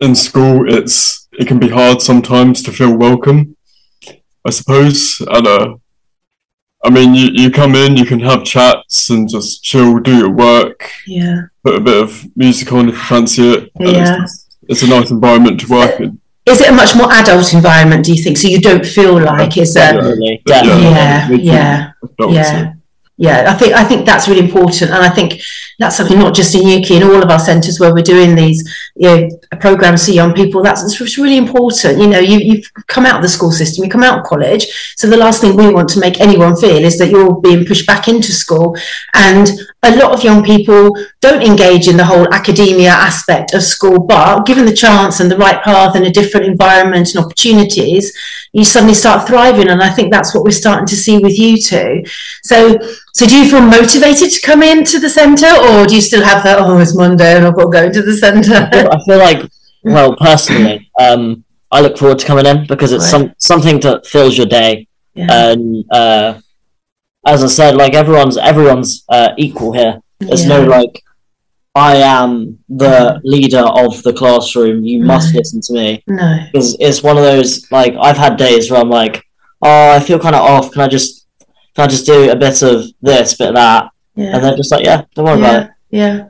in 0.00 0.14
school 0.14 0.72
it's 0.72 1.28
it 1.32 1.46
can 1.46 1.58
be 1.58 1.68
hard 1.68 2.02
sometimes 2.02 2.62
to 2.64 2.72
feel 2.72 2.96
welcome, 2.96 3.56
I 4.44 4.50
suppose. 4.50 5.20
And 5.20 5.46
uh, 5.46 5.76
I 6.84 6.90
mean, 6.90 7.14
you 7.14 7.28
you 7.32 7.50
come 7.50 7.74
in, 7.74 7.96
you 7.96 8.04
can 8.04 8.20
have 8.20 8.44
chats 8.44 9.10
and 9.10 9.28
just 9.28 9.62
chill, 9.64 9.98
do 9.98 10.16
your 10.16 10.30
work, 10.30 10.90
Yeah, 11.06 11.42
put 11.64 11.74
a 11.74 11.80
bit 11.80 12.02
of 12.02 12.24
music 12.36 12.72
on 12.72 12.88
if 12.88 12.94
you 12.94 13.00
fancy 13.00 13.42
it. 13.52 13.70
yeah. 13.80 14.22
it's, 14.22 14.46
it's 14.68 14.82
a 14.82 14.86
nice 14.86 15.10
environment 15.10 15.60
to 15.60 15.66
work 15.72 16.00
in. 16.00 16.20
Is 16.46 16.60
it 16.62 16.70
a 16.70 16.72
much 16.72 16.94
more 16.96 17.12
adult 17.12 17.52
environment? 17.52 18.04
Do 18.06 18.14
you 18.14 18.22
think 18.22 18.38
so? 18.38 18.48
You 18.48 18.60
don't 18.60 18.86
feel 18.86 19.20
like 19.20 19.56
it's 19.56 19.76
a 19.76 19.92
Definitely, 19.92 20.40
But 20.46 20.50
definitely. 20.52 20.82
yeah, 20.84 21.28
yeah. 21.30 21.92
yeah 22.30 22.72
yeah 23.18 23.44
i 23.48 23.54
think 23.54 23.74
i 23.74 23.84
think 23.84 24.06
that's 24.06 24.28
really 24.28 24.40
important 24.40 24.90
and 24.90 25.04
i 25.04 25.08
think 25.10 25.40
that's 25.78 25.96
something 25.96 26.18
not 26.18 26.34
just 26.34 26.54
in 26.54 26.64
Newquay 26.64 26.96
in 26.96 27.02
all 27.02 27.22
of 27.22 27.30
our 27.30 27.38
centres 27.38 27.78
where 27.78 27.92
we're 27.92 28.02
doing 28.02 28.34
these 28.34 28.90
you 28.96 29.08
know 29.08 29.28
programs 29.60 30.06
for 30.06 30.12
young 30.12 30.32
people 30.32 30.62
that's 30.62 30.82
it's 30.82 31.18
really 31.18 31.36
important 31.36 31.98
you 31.98 32.06
know 32.06 32.18
you, 32.18 32.38
you've 32.38 32.72
come 32.86 33.06
out 33.06 33.16
of 33.16 33.22
the 33.22 33.28
school 33.28 33.50
system 33.50 33.84
you 33.84 33.90
come 33.90 34.04
out 34.04 34.20
of 34.20 34.24
college 34.24 34.66
so 34.96 35.08
the 35.08 35.16
last 35.16 35.40
thing 35.40 35.56
we 35.56 35.72
want 35.72 35.88
to 35.88 36.00
make 36.00 36.20
anyone 36.20 36.56
feel 36.56 36.84
is 36.84 36.98
that 36.98 37.10
you're 37.10 37.40
being 37.40 37.64
pushed 37.64 37.86
back 37.86 38.08
into 38.08 38.32
school 38.32 38.76
and 39.14 39.50
a 39.82 39.96
lot 39.96 40.12
of 40.12 40.24
young 40.24 40.42
people 40.42 40.90
don't 41.20 41.42
engage 41.42 41.88
in 41.88 41.96
the 41.96 42.04
whole 42.04 42.32
academia 42.32 42.90
aspect 42.90 43.52
of 43.52 43.62
school 43.62 43.98
but 43.98 44.46
given 44.46 44.64
the 44.64 44.72
chance 44.72 45.20
and 45.20 45.30
the 45.30 45.36
right 45.36 45.62
path 45.62 45.96
and 45.96 46.06
a 46.06 46.10
different 46.10 46.46
environment 46.46 47.14
and 47.14 47.24
opportunities 47.24 48.16
you 48.58 48.64
suddenly 48.64 48.94
start 48.94 49.26
thriving 49.26 49.68
and 49.68 49.82
i 49.82 49.88
think 49.88 50.12
that's 50.12 50.34
what 50.34 50.44
we're 50.44 50.50
starting 50.50 50.86
to 50.86 50.96
see 50.96 51.18
with 51.18 51.38
you 51.38 51.60
two 51.60 52.02
so 52.42 52.78
so 53.18 53.26
do 53.26 53.36
you 53.36 53.50
feel 53.50 53.60
motivated 53.60 54.30
to 54.30 54.40
come 54.46 54.62
into 54.62 55.00
the 55.00 55.10
centre 55.10 55.52
or 55.62 55.86
do 55.86 55.96
you 55.96 56.00
still 56.00 56.22
have 56.22 56.44
that, 56.44 56.60
oh, 56.60 56.78
it's 56.78 56.94
Monday 56.94 57.36
and 57.36 57.44
I've 57.44 57.56
got 57.56 57.64
to 57.64 57.70
go 57.70 57.84
into 57.84 58.00
the 58.00 58.12
I 58.12 58.14
centre? 58.14 58.70
feel, 58.70 58.88
I 58.92 58.98
feel 59.04 59.18
like, 59.18 59.50
well, 59.82 60.14
personally, 60.14 60.88
um, 61.00 61.44
I 61.72 61.80
look 61.80 61.98
forward 61.98 62.20
to 62.20 62.26
coming 62.26 62.46
in 62.46 62.68
because 62.68 62.92
it's 62.92 63.10
some 63.10 63.34
something 63.38 63.80
that 63.80 64.06
fills 64.06 64.36
your 64.36 64.46
day, 64.46 64.86
yeah. 65.14 65.50
and 65.50 65.84
uh, 65.90 66.40
as 67.26 67.42
I 67.42 67.48
said, 67.48 67.74
like 67.74 67.94
everyone's 67.94 68.38
everyone's 68.38 69.04
uh, 69.08 69.30
equal 69.36 69.72
here. 69.72 70.00
There's 70.20 70.46
no 70.46 70.62
like, 70.62 71.02
I 71.78 71.96
am 71.96 72.58
the 72.68 72.86
mm. 72.86 73.20
leader 73.24 73.64
of 73.84 74.02
the 74.02 74.12
classroom. 74.12 74.84
You 74.84 75.00
mm. 75.00 75.06
must 75.06 75.28
Right. 75.28 75.38
listen 75.38 75.60
to 75.62 75.72
me 75.72 76.02
No. 76.06 76.44
because 76.52 76.76
it's 76.80 77.02
one 77.02 77.16
of 77.16 77.24
those 77.24 77.70
like 77.70 77.94
I've 78.00 78.16
had 78.18 78.36
days 78.36 78.70
where 78.70 78.80
I'm 78.80 78.90
like, 78.90 79.24
oh, 79.62 79.90
I 79.92 80.00
feel 80.00 80.18
kind 80.18 80.34
of 80.34 80.42
off. 80.42 80.70
Can 80.72 80.82
I 80.82 80.88
just 80.88 81.26
can 81.74 81.84
I 81.84 81.86
just 81.86 82.06
do 82.06 82.30
a 82.30 82.36
bit 82.36 82.60
of 82.62 82.86
this, 83.00 83.36
bit 83.36 83.48
of 83.50 83.54
that, 83.54 83.90
Yeah. 84.16 84.34
and 84.34 84.44
they're 84.44 84.56
just 84.56 84.72
like, 84.72 84.84
yeah, 84.84 85.02
don't 85.14 85.24
worry 85.24 85.38
about 85.38 85.62
it. 85.62 85.70
Yeah. 85.90 86.24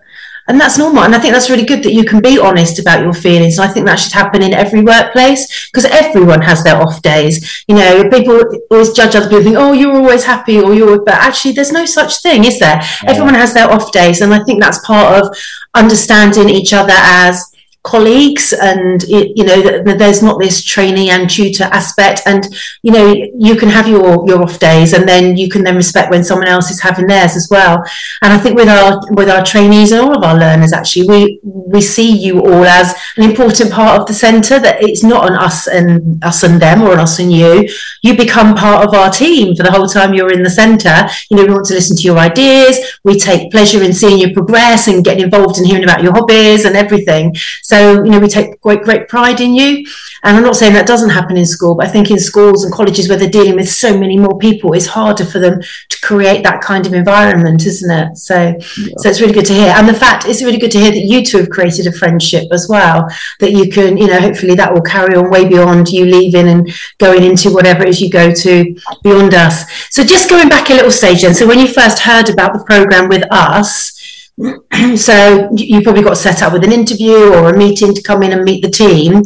And 0.48 0.58
that's 0.58 0.78
normal. 0.78 1.04
And 1.04 1.14
I 1.14 1.18
think 1.18 1.34
that's 1.34 1.50
really 1.50 1.64
good 1.64 1.82
that 1.82 1.92
you 1.92 2.04
can 2.04 2.20
be 2.20 2.38
honest 2.38 2.78
about 2.78 3.02
your 3.02 3.12
feelings. 3.12 3.58
And 3.58 3.68
I 3.68 3.72
think 3.72 3.86
that 3.86 3.96
should 3.96 4.12
happen 4.12 4.42
in 4.42 4.54
every 4.54 4.82
workplace 4.82 5.68
because 5.70 5.84
everyone 5.84 6.40
has 6.40 6.64
their 6.64 6.80
off 6.80 7.02
days. 7.02 7.64
You 7.68 7.76
know, 7.76 8.08
people 8.10 8.40
always 8.70 8.92
judge 8.92 9.14
other 9.14 9.28
people, 9.28 9.44
think, 9.44 9.56
oh, 9.56 9.72
you're 9.72 9.94
always 9.94 10.24
happy 10.24 10.58
or 10.58 10.74
you're, 10.74 11.04
but 11.04 11.14
actually, 11.14 11.52
there's 11.52 11.72
no 11.72 11.84
such 11.84 12.22
thing, 12.22 12.44
is 12.44 12.58
there? 12.58 12.80
Everyone 13.06 13.34
has 13.34 13.52
their 13.52 13.70
off 13.70 13.92
days. 13.92 14.22
And 14.22 14.34
I 14.34 14.42
think 14.44 14.60
that's 14.60 14.84
part 14.86 15.22
of 15.22 15.36
understanding 15.74 16.48
each 16.48 16.72
other 16.72 16.94
as 16.96 17.47
colleagues 17.82 18.52
and 18.52 19.02
you 19.04 19.44
know 19.44 19.82
there's 19.82 20.22
not 20.22 20.38
this 20.38 20.64
trainee 20.64 21.10
and 21.10 21.30
tutor 21.30 21.64
aspect. 21.64 22.22
And 22.26 22.46
you 22.82 22.92
know 22.92 23.14
you 23.38 23.56
can 23.56 23.68
have 23.68 23.88
your 23.88 24.26
your 24.26 24.42
off 24.42 24.58
days 24.58 24.92
and 24.92 25.08
then 25.08 25.36
you 25.36 25.48
can 25.48 25.62
then 25.62 25.76
respect 25.76 26.10
when 26.10 26.24
someone 26.24 26.48
else 26.48 26.70
is 26.70 26.80
having 26.80 27.06
theirs 27.06 27.36
as 27.36 27.48
well. 27.50 27.82
And 28.22 28.32
i 28.32 28.38
think 28.38 28.56
with 28.56 28.68
our 28.68 29.00
with 29.10 29.28
our 29.28 29.44
trainees 29.44 29.92
and 29.92 30.00
all 30.00 30.16
of 30.16 30.24
our 30.24 30.38
learners 30.38 30.72
actually 30.72 31.08
we 31.08 31.40
we 31.42 31.80
see 31.80 32.10
you 32.10 32.40
all 32.40 32.64
as 32.64 32.94
an 33.16 33.24
important 33.24 33.70
part 33.70 34.00
of 34.00 34.06
the 34.06 34.14
center 34.14 34.58
that 34.58 34.82
it's 34.82 35.02
not 35.02 35.30
on 35.30 35.36
us 35.36 35.66
and 35.66 36.22
us 36.24 36.42
and 36.42 36.60
them 36.60 36.82
or 36.82 36.92
an 36.92 37.00
us 37.00 37.18
and 37.18 37.32
you. 37.32 37.68
You 38.02 38.16
become 38.16 38.54
part 38.54 38.86
of 38.86 38.94
our 38.94 39.10
team 39.10 39.54
for 39.54 39.62
the 39.62 39.70
whole 39.70 39.86
time 39.86 40.14
you're 40.14 40.32
in 40.32 40.42
the 40.42 40.50
center 40.50 41.08
you 41.30 41.36
know 41.36 41.44
we 41.44 41.52
want 41.52 41.66
to 41.66 41.74
listen 41.74 41.96
to 41.96 42.02
your 42.02 42.18
ideas. 42.18 42.98
We 43.04 43.18
take 43.18 43.50
pleasure 43.50 43.82
in 43.82 43.92
seeing 43.92 44.18
you 44.18 44.32
progress 44.32 44.88
and 44.88 45.04
getting 45.04 45.24
involved 45.24 45.58
in 45.58 45.64
hearing 45.64 45.84
about 45.84 46.02
your 46.02 46.12
hobbies 46.12 46.64
and 46.64 46.76
everything 46.76 47.34
so, 47.68 48.02
you 48.02 48.10
know, 48.10 48.18
we 48.18 48.28
take 48.28 48.58
great, 48.62 48.80
great 48.80 49.08
pride 49.08 49.42
in 49.42 49.54
you. 49.54 49.86
And 50.24 50.38
I'm 50.38 50.42
not 50.42 50.56
saying 50.56 50.72
that 50.72 50.86
doesn't 50.86 51.10
happen 51.10 51.36
in 51.36 51.44
school, 51.44 51.74
but 51.74 51.86
I 51.86 51.90
think 51.90 52.10
in 52.10 52.18
schools 52.18 52.64
and 52.64 52.72
colleges 52.72 53.10
where 53.10 53.18
they're 53.18 53.28
dealing 53.28 53.56
with 53.56 53.68
so 53.68 53.94
many 53.94 54.16
more 54.16 54.38
people, 54.38 54.72
it's 54.72 54.86
harder 54.86 55.26
for 55.26 55.38
them 55.38 55.60
to 55.60 56.00
create 56.00 56.42
that 56.44 56.62
kind 56.62 56.86
of 56.86 56.94
environment, 56.94 57.66
isn't 57.66 57.90
it? 57.90 58.16
So, 58.16 58.54
yeah. 58.78 58.94
so 58.96 59.10
it's 59.10 59.20
really 59.20 59.34
good 59.34 59.44
to 59.44 59.52
hear. 59.52 59.74
And 59.76 59.86
the 59.86 59.92
fact 59.92 60.24
it's 60.24 60.42
really 60.42 60.56
good 60.56 60.70
to 60.70 60.78
hear 60.78 60.92
that 60.92 61.04
you 61.04 61.22
two 61.22 61.40
have 61.40 61.50
created 61.50 61.86
a 61.86 61.92
friendship 61.92 62.48
as 62.52 62.68
well, 62.70 63.06
that 63.40 63.52
you 63.52 63.70
can, 63.70 63.98
you 63.98 64.06
know, 64.06 64.18
hopefully 64.18 64.54
that 64.54 64.72
will 64.72 64.80
carry 64.80 65.14
on 65.14 65.28
way 65.28 65.46
beyond 65.46 65.88
you 65.88 66.06
leaving 66.06 66.48
and 66.48 66.72
going 66.96 67.22
into 67.22 67.52
whatever 67.52 67.82
it 67.82 67.90
is 67.90 68.00
you 68.00 68.08
go 68.08 68.32
to 68.32 68.74
beyond 69.02 69.34
us. 69.34 69.70
So 69.90 70.04
just 70.04 70.30
going 70.30 70.48
back 70.48 70.70
a 70.70 70.74
little 70.74 70.90
stage 70.90 71.20
then. 71.20 71.34
So 71.34 71.46
when 71.46 71.58
you 71.58 71.68
first 71.68 71.98
heard 71.98 72.30
about 72.30 72.54
the 72.54 72.64
program 72.64 73.10
with 73.10 73.24
us, 73.30 73.97
so 74.96 75.48
you 75.54 75.82
probably 75.82 76.02
got 76.02 76.16
set 76.16 76.42
up 76.42 76.52
with 76.52 76.64
an 76.64 76.72
interview 76.72 77.32
or 77.32 77.50
a 77.50 77.56
meeting 77.56 77.94
to 77.94 78.02
come 78.02 78.22
in 78.22 78.32
and 78.32 78.44
meet 78.44 78.62
the 78.62 78.70
team. 78.70 79.22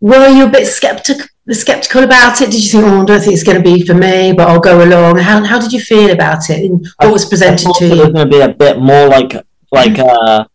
Were 0.00 0.28
you 0.28 0.46
a 0.46 0.50
bit 0.50 0.66
skeptical 0.66 1.26
skeptical 1.50 2.04
about 2.04 2.40
it? 2.42 2.50
Did 2.50 2.62
you 2.62 2.70
think, 2.70 2.84
oh, 2.84 3.02
I 3.02 3.04
don't 3.04 3.20
think 3.20 3.32
it's 3.32 3.42
going 3.42 3.56
to 3.56 3.62
be 3.62 3.84
for 3.84 3.94
me, 3.94 4.32
but 4.32 4.48
I'll 4.48 4.60
go 4.60 4.84
along? 4.84 5.18
How, 5.18 5.42
how 5.44 5.58
did 5.58 5.72
you 5.72 5.80
feel 5.80 6.10
about 6.10 6.48
it? 6.50 6.64
And 6.64 6.86
what 6.98 7.12
was 7.12 7.26
presented 7.26 7.72
to 7.74 7.86
you? 7.86 7.92
It 7.92 8.04
was 8.04 8.12
going 8.12 8.30
to 8.30 8.36
be 8.36 8.40
a 8.40 8.48
bit 8.48 8.78
more 8.78 9.08
like 9.08 9.34
like 9.72 9.98
uh, 9.98 10.46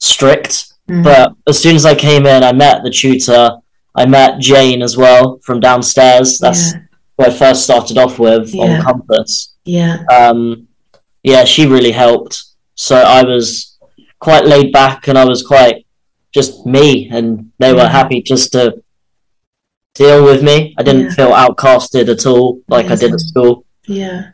strict, 0.00 0.72
mm. 0.88 1.04
but 1.04 1.34
as 1.46 1.58
soon 1.58 1.76
as 1.76 1.84
I 1.84 1.94
came 1.94 2.26
in, 2.26 2.42
I 2.42 2.52
met 2.52 2.82
the 2.82 2.90
tutor. 2.90 3.58
I 3.94 4.06
met 4.06 4.40
Jane 4.40 4.82
as 4.82 4.96
well 4.96 5.38
from 5.44 5.60
downstairs. 5.60 6.38
That's 6.38 6.72
yeah. 6.72 6.80
who 7.16 7.24
I 7.24 7.30
first 7.30 7.62
started 7.64 7.98
off 7.98 8.18
with 8.18 8.54
yeah. 8.54 8.62
on 8.62 8.82
Compass. 8.82 9.54
Yeah. 9.64 10.02
Um, 10.10 10.68
yeah, 11.22 11.44
she 11.44 11.66
really 11.66 11.92
helped. 11.92 12.44
So 12.74 12.96
I 12.96 13.24
was 13.24 13.78
quite 14.18 14.44
laid 14.44 14.72
back 14.72 15.08
and 15.08 15.18
I 15.18 15.24
was 15.24 15.42
quite 15.42 15.86
just 16.32 16.66
me, 16.66 17.08
and 17.10 17.52
they 17.58 17.72
were 17.72 17.80
mm-hmm. 17.80 17.92
happy 17.92 18.22
just 18.22 18.52
to 18.52 18.82
deal 19.94 20.24
with 20.24 20.42
me. 20.42 20.74
I 20.76 20.82
didn't 20.82 21.06
yeah. 21.06 21.14
feel 21.14 21.30
outcasted 21.30 22.08
at 22.08 22.26
all 22.26 22.60
like 22.68 22.86
Amazing. 22.86 23.06
I 23.06 23.08
did 23.08 23.14
at 23.14 23.20
school. 23.20 23.64
Yeah. 23.86 24.30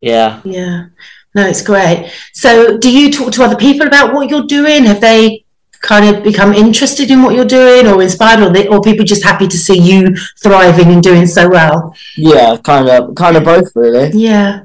Yeah. 0.00 0.40
Yeah. 0.44 0.86
No, 1.34 1.46
it's 1.46 1.62
great. 1.62 2.12
So, 2.32 2.76
do 2.76 2.90
you 2.92 3.10
talk 3.10 3.32
to 3.32 3.44
other 3.44 3.56
people 3.56 3.86
about 3.86 4.12
what 4.12 4.28
you're 4.28 4.46
doing? 4.46 4.84
Have 4.84 5.00
they 5.00 5.44
kind 5.80 6.14
of 6.14 6.22
become 6.22 6.52
interested 6.52 7.10
in 7.10 7.22
what 7.22 7.34
you're 7.34 7.44
doing 7.44 7.86
or 7.86 8.02
inspired 8.02 8.40
or, 8.40 8.52
they, 8.52 8.68
or 8.68 8.82
people 8.82 9.04
just 9.04 9.24
happy 9.24 9.48
to 9.48 9.56
see 9.56 9.78
you 9.78 10.14
thriving 10.42 10.88
and 10.92 11.02
doing 11.02 11.26
so 11.26 11.48
well 11.48 11.96
yeah 12.18 12.54
kind 12.62 12.86
of 12.86 13.14
kind 13.14 13.34
of 13.34 13.44
both 13.44 13.64
really 13.74 14.10
yeah 14.12 14.64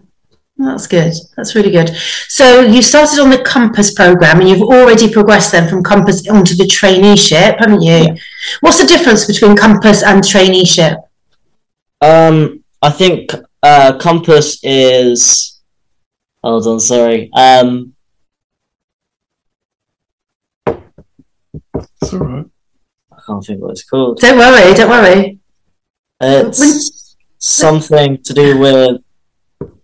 that's 0.57 0.87
good. 0.87 1.13
That's 1.35 1.53
really 1.53 1.71
good. 1.71 1.95
So 2.29 2.61
you 2.61 2.81
started 2.81 3.19
on 3.19 3.29
the 3.29 3.43
Compass 3.43 3.93
program, 3.93 4.39
and 4.39 4.47
you've 4.47 4.61
already 4.61 5.11
progressed 5.11 5.51
then 5.51 5.69
from 5.69 5.83
Compass 5.83 6.27
onto 6.29 6.55
the 6.55 6.63
traineeship, 6.63 7.59
haven't 7.59 7.81
you? 7.81 7.91
Yeah. 7.91 8.15
What's 8.61 8.81
the 8.81 8.87
difference 8.87 9.25
between 9.25 9.57
Compass 9.57 10.01
and 10.01 10.23
traineeship? 10.23 10.97
Um, 12.01 12.63
I 12.81 12.89
think 12.89 13.31
uh, 13.61 13.97
Compass 13.97 14.59
is. 14.63 15.61
Hold 16.41 16.67
on, 16.67 16.79
sorry. 16.79 17.29
Um, 17.33 17.93
it's 20.67 22.13
all 22.13 22.19
right. 22.19 22.45
I 23.11 23.17
can't 23.25 23.45
think 23.45 23.61
what 23.61 23.71
it's 23.71 23.83
called. 23.83 24.19
Don't 24.19 24.37
worry. 24.37 24.73
Don't 24.73 24.89
worry. 24.89 25.39
It's 26.21 26.59
when... 26.59 26.79
something 27.39 28.23
to 28.23 28.33
do 28.33 28.57
with 28.57 29.01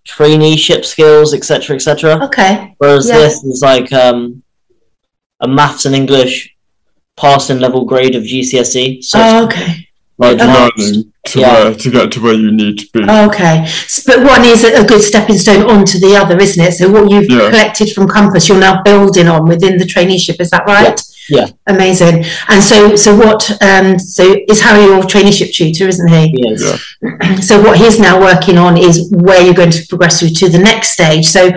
traineeship 0.07 0.85
skills, 0.85 1.33
etc., 1.33 1.75
etc. 1.75 2.25
Okay. 2.25 2.75
Whereas 2.77 3.07
yeah. 3.07 3.17
this 3.17 3.43
is 3.43 3.61
like 3.61 3.91
um, 3.93 4.43
a 5.39 5.47
maths 5.47 5.85
and 5.85 5.95
English 5.95 6.55
passing 7.17 7.59
level 7.59 7.85
grade 7.85 8.15
of 8.15 8.23
GCSE. 8.23 9.03
So 9.03 9.19
oh, 9.21 9.45
okay. 9.45 9.87
Like 10.17 10.37
learning 10.37 11.11
to 11.25 11.39
yeah. 11.39 11.63
where 11.63 11.73
to 11.73 11.91
get 11.91 12.11
to 12.11 12.21
where 12.21 12.33
you 12.33 12.51
need 12.51 12.77
to 12.77 12.87
be. 12.93 13.03
Okay, 13.03 13.65
but 14.05 14.23
one 14.23 14.43
is 14.45 14.63
a 14.63 14.85
good 14.85 15.01
stepping 15.01 15.37
stone 15.37 15.67
onto 15.67 15.97
the 15.97 16.15
other, 16.15 16.37
isn't 16.37 16.63
it? 16.63 16.73
So 16.73 16.91
what 16.91 17.09
you've 17.09 17.29
yeah. 17.29 17.49
collected 17.49 17.91
from 17.91 18.07
Compass, 18.07 18.47
you're 18.47 18.59
now 18.59 18.83
building 18.83 19.27
on 19.27 19.47
within 19.47 19.77
the 19.77 19.83
traineeship. 19.83 20.39
Is 20.39 20.51
that 20.51 20.67
right? 20.67 21.01
Yeah. 21.31 21.47
Amazing. 21.67 22.25
And 22.49 22.61
so, 22.61 22.95
so 22.97 23.15
what? 23.17 23.49
Um, 23.61 23.97
so 23.97 24.35
is 24.49 24.61
Harry 24.61 24.83
your 24.83 25.01
traineeship 25.03 25.53
tutor, 25.53 25.87
isn't 25.87 26.07
he? 26.07 26.33
Yes. 26.35 26.61
Yeah. 26.61 27.37
So 27.41 27.61
what 27.61 27.77
he's 27.77 27.99
now 27.99 28.19
working 28.19 28.57
on 28.57 28.77
is 28.77 29.09
where 29.11 29.41
you're 29.41 29.53
going 29.53 29.71
to 29.71 29.87
progress 29.87 30.19
through 30.19 30.29
to 30.29 30.49
the 30.49 30.59
next 30.59 30.89
stage. 30.91 31.25
So 31.25 31.49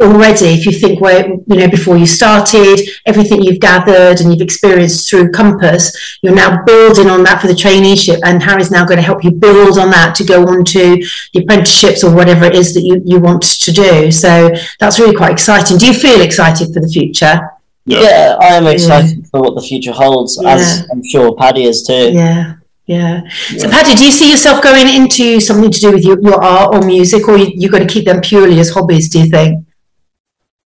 already, 0.00 0.46
if 0.46 0.66
you 0.66 0.72
think 0.72 1.00
where 1.00 1.28
you 1.28 1.56
know 1.56 1.68
before 1.68 1.96
you 1.96 2.06
started, 2.06 2.80
everything 3.06 3.42
you've 3.42 3.60
gathered 3.60 4.20
and 4.20 4.30
you've 4.30 4.42
experienced 4.42 5.08
through 5.08 5.30
Compass, 5.30 6.18
you're 6.22 6.34
now 6.34 6.62
building 6.64 7.08
on 7.08 7.22
that 7.24 7.40
for 7.40 7.46
the 7.46 7.54
traineeship, 7.54 8.20
and 8.24 8.42
Harry's 8.42 8.70
now 8.70 8.84
going 8.84 8.98
to 8.98 9.02
help 9.02 9.24
you 9.24 9.30
build 9.30 9.78
on 9.78 9.90
that 9.90 10.14
to 10.16 10.24
go 10.24 10.46
on 10.46 10.64
to 10.66 10.96
the 11.32 11.42
apprenticeships 11.42 12.04
or 12.04 12.14
whatever 12.14 12.44
it 12.44 12.54
is 12.54 12.74
that 12.74 12.82
you, 12.82 13.00
you 13.04 13.18
want 13.18 13.42
to 13.42 13.72
do. 13.72 14.12
So 14.12 14.50
that's 14.78 14.98
really 14.98 15.16
quite 15.16 15.32
exciting. 15.32 15.78
Do 15.78 15.86
you 15.86 15.94
feel 15.94 16.20
excited 16.20 16.72
for 16.74 16.80
the 16.80 16.88
future? 16.88 17.40
Yeah, 17.84 18.00
yeah 18.00 18.36
I 18.40 18.46
am 18.54 18.66
excited 18.66 19.18
yeah. 19.18 19.24
for 19.30 19.40
what 19.40 19.54
the 19.54 19.62
future 19.62 19.92
holds, 19.92 20.38
yeah. 20.40 20.54
as 20.54 20.88
I'm 20.90 21.04
sure 21.04 21.34
Paddy 21.36 21.64
is 21.64 21.82
too. 21.82 22.12
Yeah. 22.12 22.54
Yeah. 22.86 23.28
So, 23.56 23.70
Paddy, 23.70 23.94
do 23.94 24.04
you 24.04 24.10
see 24.10 24.30
yourself 24.30 24.62
going 24.62 24.88
into 24.88 25.40
something 25.40 25.70
to 25.70 25.80
do 25.80 25.92
with 25.92 26.04
your, 26.04 26.20
your 26.20 26.42
art 26.42 26.74
or 26.74 26.82
music, 26.84 27.28
or 27.28 27.38
you, 27.38 27.52
you're 27.54 27.70
going 27.70 27.86
to 27.86 27.92
keep 27.92 28.04
them 28.04 28.20
purely 28.20 28.58
as 28.58 28.70
hobbies? 28.70 29.08
Do 29.08 29.20
you 29.20 29.30
think? 29.30 29.66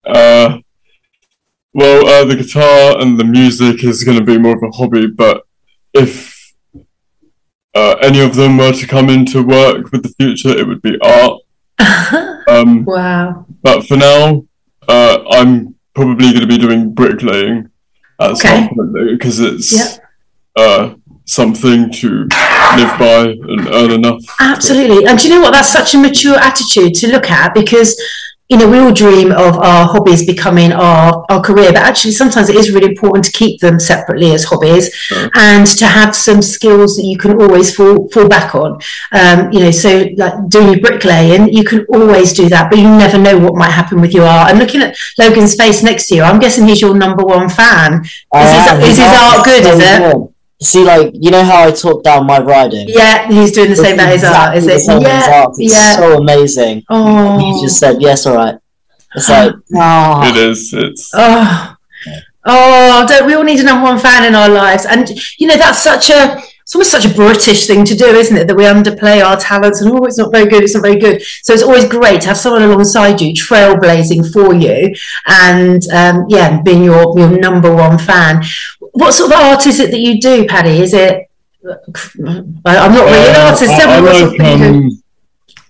Uh, 0.04 0.58
well, 1.75 2.06
uh, 2.06 2.25
the 2.25 2.37
guitar 2.37 3.00
and 3.00 3.20
the 3.20 3.25
music 3.25 3.85
is 3.85 4.02
going 4.02 4.18
to 4.18 4.25
be 4.25 4.38
more 4.38 4.56
of 4.56 4.62
a 4.62 4.70
hobby, 4.76 5.08
but 5.08 5.42
if 5.92 6.54
uh, 7.75 7.96
any 8.00 8.20
of 8.20 8.35
them 8.35 8.56
were 8.56 8.73
to 8.73 8.87
come 8.87 9.11
into 9.11 9.42
work 9.42 9.92
with 9.92 10.02
the 10.02 10.14
future, 10.18 10.56
it 10.56 10.66
would 10.66 10.80
be 10.80 10.99
art. 11.02 11.42
um, 12.49 12.85
wow. 12.85 13.46
But 13.62 13.87
for 13.87 13.96
now, 13.96 14.46
uh, 14.88 15.23
I'm 15.30 15.75
probably 15.97 16.31
going 16.31 16.43
to 16.43 16.47
be 16.47 16.59
doing 16.59 16.93
bricklaying 16.93 17.71
at 18.21 18.33
okay. 18.33 18.38
some 18.38 18.69
point 18.69 18.93
because 19.11 19.41
it's 19.41 19.73
yep. 19.73 20.05
uh, 20.57 20.95
something 21.25 21.91
to 21.91 22.29
live 22.76 22.99
by 22.99 23.35
and 23.49 23.67
earn 23.69 23.91
enough. 23.91 24.23
Absolutely. 24.38 25.07
And 25.07 25.19
do 25.19 25.26
you 25.26 25.35
know 25.35 25.41
what? 25.41 25.53
That's 25.53 25.73
such 25.73 25.95
a 25.95 25.99
mature 25.99 26.37
attitude 26.37 26.95
to 26.97 27.09
look 27.09 27.31
at 27.31 27.55
because 27.55 28.00
you 28.49 28.57
know, 28.57 28.69
we 28.69 28.79
all 28.79 28.93
dream 28.93 29.33
of 29.33 29.57
our 29.59 29.88
hobbies 29.88 30.25
becoming 30.25 30.73
our, 30.73 31.25
our 31.29 31.43
career, 31.43 31.73
but 31.73 31.83
actually 31.83 32.12
sometimes 32.12 32.49
it 32.49 32.55
is 32.55 32.71
really 32.71 32.87
important 32.87 33.25
to 33.25 33.33
keep 33.33 33.61
them 33.61 33.81
separately 33.81 34.33
as 34.33 34.45
hobbies 34.45 34.95
sure. 34.95 35.29
and 35.35 35.67
to 35.67 35.85
have 35.85 36.15
some 36.15 36.41
skills 36.41 36.97
that 36.97 37.05
you 37.05 37.19
can 37.19 37.41
always 37.41 37.75
fall, 37.75 38.09
fall 38.11 38.29
back 38.29 38.55
on. 38.55 38.81
Um, 39.11 39.50
you 39.50 39.61
know, 39.61 39.73
so 39.73 40.09
like 40.17 40.49
doing 40.49 40.69
your 40.69 40.81
bricklaying, 40.81 41.53
you 41.53 41.65
can 41.65 41.85
always 41.88 42.33
do 42.33 42.49
that, 42.49 42.71
but 42.71 42.79
you 42.79 42.85
never 42.85 43.19
know 43.19 43.37
what 43.37 43.57
might 43.57 43.71
happen 43.73 44.00
with 44.00 44.15
your 44.15 44.26
art. 44.26 44.50
And 44.50 44.61
looking 44.61 44.83
at 44.83 44.97
Logan's 45.19 45.57
face 45.57 45.83
next 45.83 46.07
to 46.09 46.15
you, 46.15 46.23
I'm 46.23 46.38
guessing 46.38 46.67
he's 46.69 46.81
your 46.81 46.95
number 46.95 47.25
one 47.25 47.49
fan. 47.49 48.05
Is, 48.05 48.21
his, 48.33 48.91
is 48.91 48.99
his 48.99 49.12
art 49.19 49.45
good, 49.45 49.65
is 49.65 49.81
it? 49.81 50.36
See, 50.62 50.84
like 50.84 51.12
you 51.14 51.30
know 51.30 51.44
how 51.44 51.68
I 51.68 51.70
talk 51.70 52.02
down 52.02 52.26
my 52.26 52.38
writing. 52.38 52.86
Yeah, 52.88 53.28
he's 53.28 53.52
doing 53.52 53.68
the 53.68 53.76
same 53.76 53.94
about 53.94 54.08
his 54.10 54.25
art. 54.25 54.56
Is 54.56 54.66
it? 54.66 55.02
Yeah, 55.02 55.46
it's 55.48 55.75
yeah. 55.75 55.96
so 55.96 56.18
amazing. 56.18 56.82
Oh, 56.88 57.38
he 57.38 57.62
just 57.62 57.78
said 57.78 58.00
yes. 58.00 58.25
All 58.26 58.36
right. 58.36 58.58
It's 59.14 59.28
like 59.28 59.54
oh. 59.75 60.28
it 60.28 60.36
is. 60.36 60.72
It's 60.72 61.10
oh. 61.14 61.76
Oh, 62.48 63.04
don't 63.08 63.26
we 63.26 63.34
all 63.34 63.42
need 63.42 63.58
a 63.58 63.64
number 63.64 63.84
one 63.84 63.98
fan 63.98 64.25
in 64.25 64.34
our 64.34 64.48
lives? 64.48 64.86
And 64.86 65.10
you 65.38 65.46
know 65.46 65.56
that's 65.56 65.82
such 65.82 66.10
a 66.10 66.40
it's 66.66 66.75
almost 66.75 66.90
such 66.90 67.06
a 67.06 67.14
British 67.14 67.68
thing 67.68 67.84
to 67.84 67.94
do, 67.94 68.06
isn't 68.06 68.36
it? 68.36 68.48
That 68.48 68.56
we 68.56 68.64
underplay 68.64 69.25
our 69.25 69.36
talents 69.36 69.80
and 69.80 69.92
oh, 69.92 70.04
it's 70.04 70.18
not 70.18 70.32
very 70.32 70.48
good, 70.48 70.64
it's 70.64 70.75
not 70.75 70.82
very 70.82 70.98
good. 70.98 71.22
So 71.22 71.52
it's 71.52 71.62
always 71.62 71.88
great 71.88 72.22
to 72.22 72.26
have 72.26 72.36
someone 72.36 72.62
alongside 72.62 73.20
you, 73.20 73.32
trailblazing 73.34 74.32
for 74.32 74.52
you, 74.52 74.92
and 75.26 75.88
um, 75.90 76.26
yeah, 76.28 76.60
being 76.62 76.82
your 76.82 77.16
your 77.16 77.38
number 77.38 77.72
one 77.72 77.98
fan 77.98 78.42
what 78.97 79.12
sort 79.12 79.33
of 79.33 79.38
art 79.38 79.67
is 79.67 79.79
it 79.81 79.91
that 79.91 80.00
you 80.00 80.21
do, 80.21 80.47
Paddy? 80.47 80.81
Is 80.81 80.95
it? 80.95 81.29
I'm 82.25 82.57
not 82.65 83.07
really 83.07 83.29
an 83.29 83.37
uh, 83.37 83.50
artist. 83.50 83.73
I, 83.73 83.97
I 83.97 84.00
like, 84.00 84.41
um, 84.41 85.03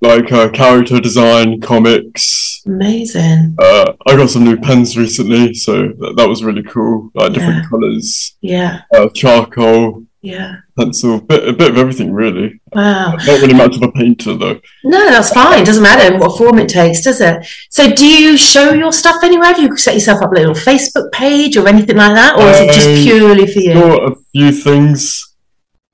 like 0.01 0.33
uh, 0.33 0.49
character 0.51 1.01
design, 1.01 1.61
comics, 1.61 2.63
Amazing. 2.67 3.55
Uh, 3.61 3.93
I 4.07 4.17
got 4.17 4.29
some 4.29 4.43
new 4.45 4.57
pens 4.57 4.97
recently, 4.99 5.55
so 5.55 5.89
that, 6.01 6.15
that 6.17 6.29
was 6.29 6.43
really 6.43 6.65
cool. 6.65 7.11
Like 7.15 7.33
different 7.33 7.63
Yeah. 7.63 7.69
colours, 7.71 8.37
Yeah. 8.41 8.81
uh, 8.95 9.09
charcoal, 9.11 10.05
Yeah. 10.27 10.57
pencil, 10.79 11.21
bit, 11.21 11.49
a 11.49 11.53
bit 11.53 11.71
of 11.71 11.79
everything 11.79 12.13
really. 12.13 12.61
Wow. 12.73 13.13
Not 13.13 13.41
really 13.41 13.55
much 13.55 13.77
of 13.77 13.83
a 13.83 13.93
painter 13.93 14.35
though. 14.37 14.61
No, 14.85 14.99
that's 15.11 15.31
fine. 15.31 15.65
Doesn't 15.65 15.83
matter 15.83 16.17
what 16.19 16.37
form 16.39 16.59
it 16.59 16.69
takes, 16.69 17.03
does 17.03 17.21
it? 17.21 17.47
So, 17.71 17.91
do 17.93 18.07
you 18.07 18.37
show 18.37 18.73
your 18.75 18.93
stuff 18.93 19.23
anywhere? 19.23 19.49
Have 19.49 19.59
you 19.61 19.77
set 19.77 19.95
yourself 19.95 20.23
up 20.23 20.33
a 20.33 20.35
little 20.35 20.55
Facebook 20.55 21.11
page 21.13 21.57
or 21.57 21.69
anything 21.69 21.97
like 21.97 22.15
that, 22.15 22.37
or 22.39 22.49
is 22.51 22.61
it 22.61 22.73
just 22.75 22.89
Um, 22.89 22.95
purely 23.05 23.47
for 23.47 23.61
you? 23.61 23.75
Got 23.75 24.13
a 24.13 24.15
few 24.33 24.51
things, 24.53 25.35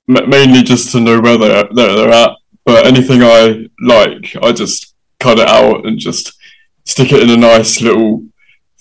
mainly 0.09 0.63
just 0.63 0.91
to 0.93 1.01
know 1.01 1.21
where 1.21 1.39
they're, 1.39 1.69
they're, 1.75 1.95
they're 1.97 2.11
at. 2.11 2.31
But 2.65 2.87
anything 2.87 3.23
I 3.23 3.67
like, 3.81 4.37
I 4.43 4.53
just 4.53 4.95
cut 5.21 5.39
it 5.39 5.49
out 5.49 5.85
and 5.87 5.99
just 5.99 6.33
stick 6.85 7.13
it 7.13 7.23
in 7.23 7.31
a 7.31 7.37
nice 7.37 7.81
little 7.81 8.25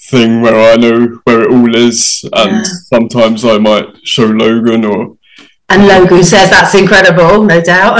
thing 0.09 0.41
where 0.41 0.73
I 0.73 0.75
know 0.77 1.19
where 1.25 1.41
it 1.43 1.51
all 1.51 1.75
is. 1.75 2.23
And 2.33 2.51
Yeah. 2.57 2.63
sometimes 2.93 3.43
I 3.45 3.57
might 3.59 3.87
show 4.03 4.25
Logan 4.25 4.85
or 4.85 5.17
And 5.73 5.87
Logan 5.87 6.23
says 6.23 6.49
that's 6.49 6.75
incredible, 6.75 7.43
no 7.43 7.61
doubt. 7.61 7.95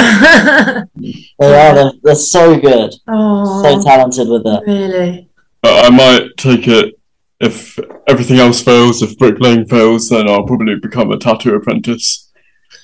They 1.39 1.55
are. 1.59 1.73
They're, 1.73 1.91
they're 2.03 2.15
so 2.15 2.59
good. 2.59 2.93
Oh, 3.07 3.63
So 3.63 3.69
oh, 3.79 3.83
talented 3.83 4.27
with 4.29 4.43
it. 4.45 4.63
really? 4.67 5.29
But 5.61 5.85
I 5.85 5.89
might 5.89 6.37
take 6.37 6.67
it 6.67 6.99
if 7.39 7.79
everything 8.07 8.37
else 8.39 8.61
fails. 8.61 9.01
If 9.01 9.17
bricklaying 9.17 9.65
fails, 9.67 10.09
then 10.09 10.29
I'll 10.29 10.45
probably 10.45 10.75
become 10.79 11.11
a 11.11 11.17
tattoo 11.17 11.55
apprentice 11.55 12.29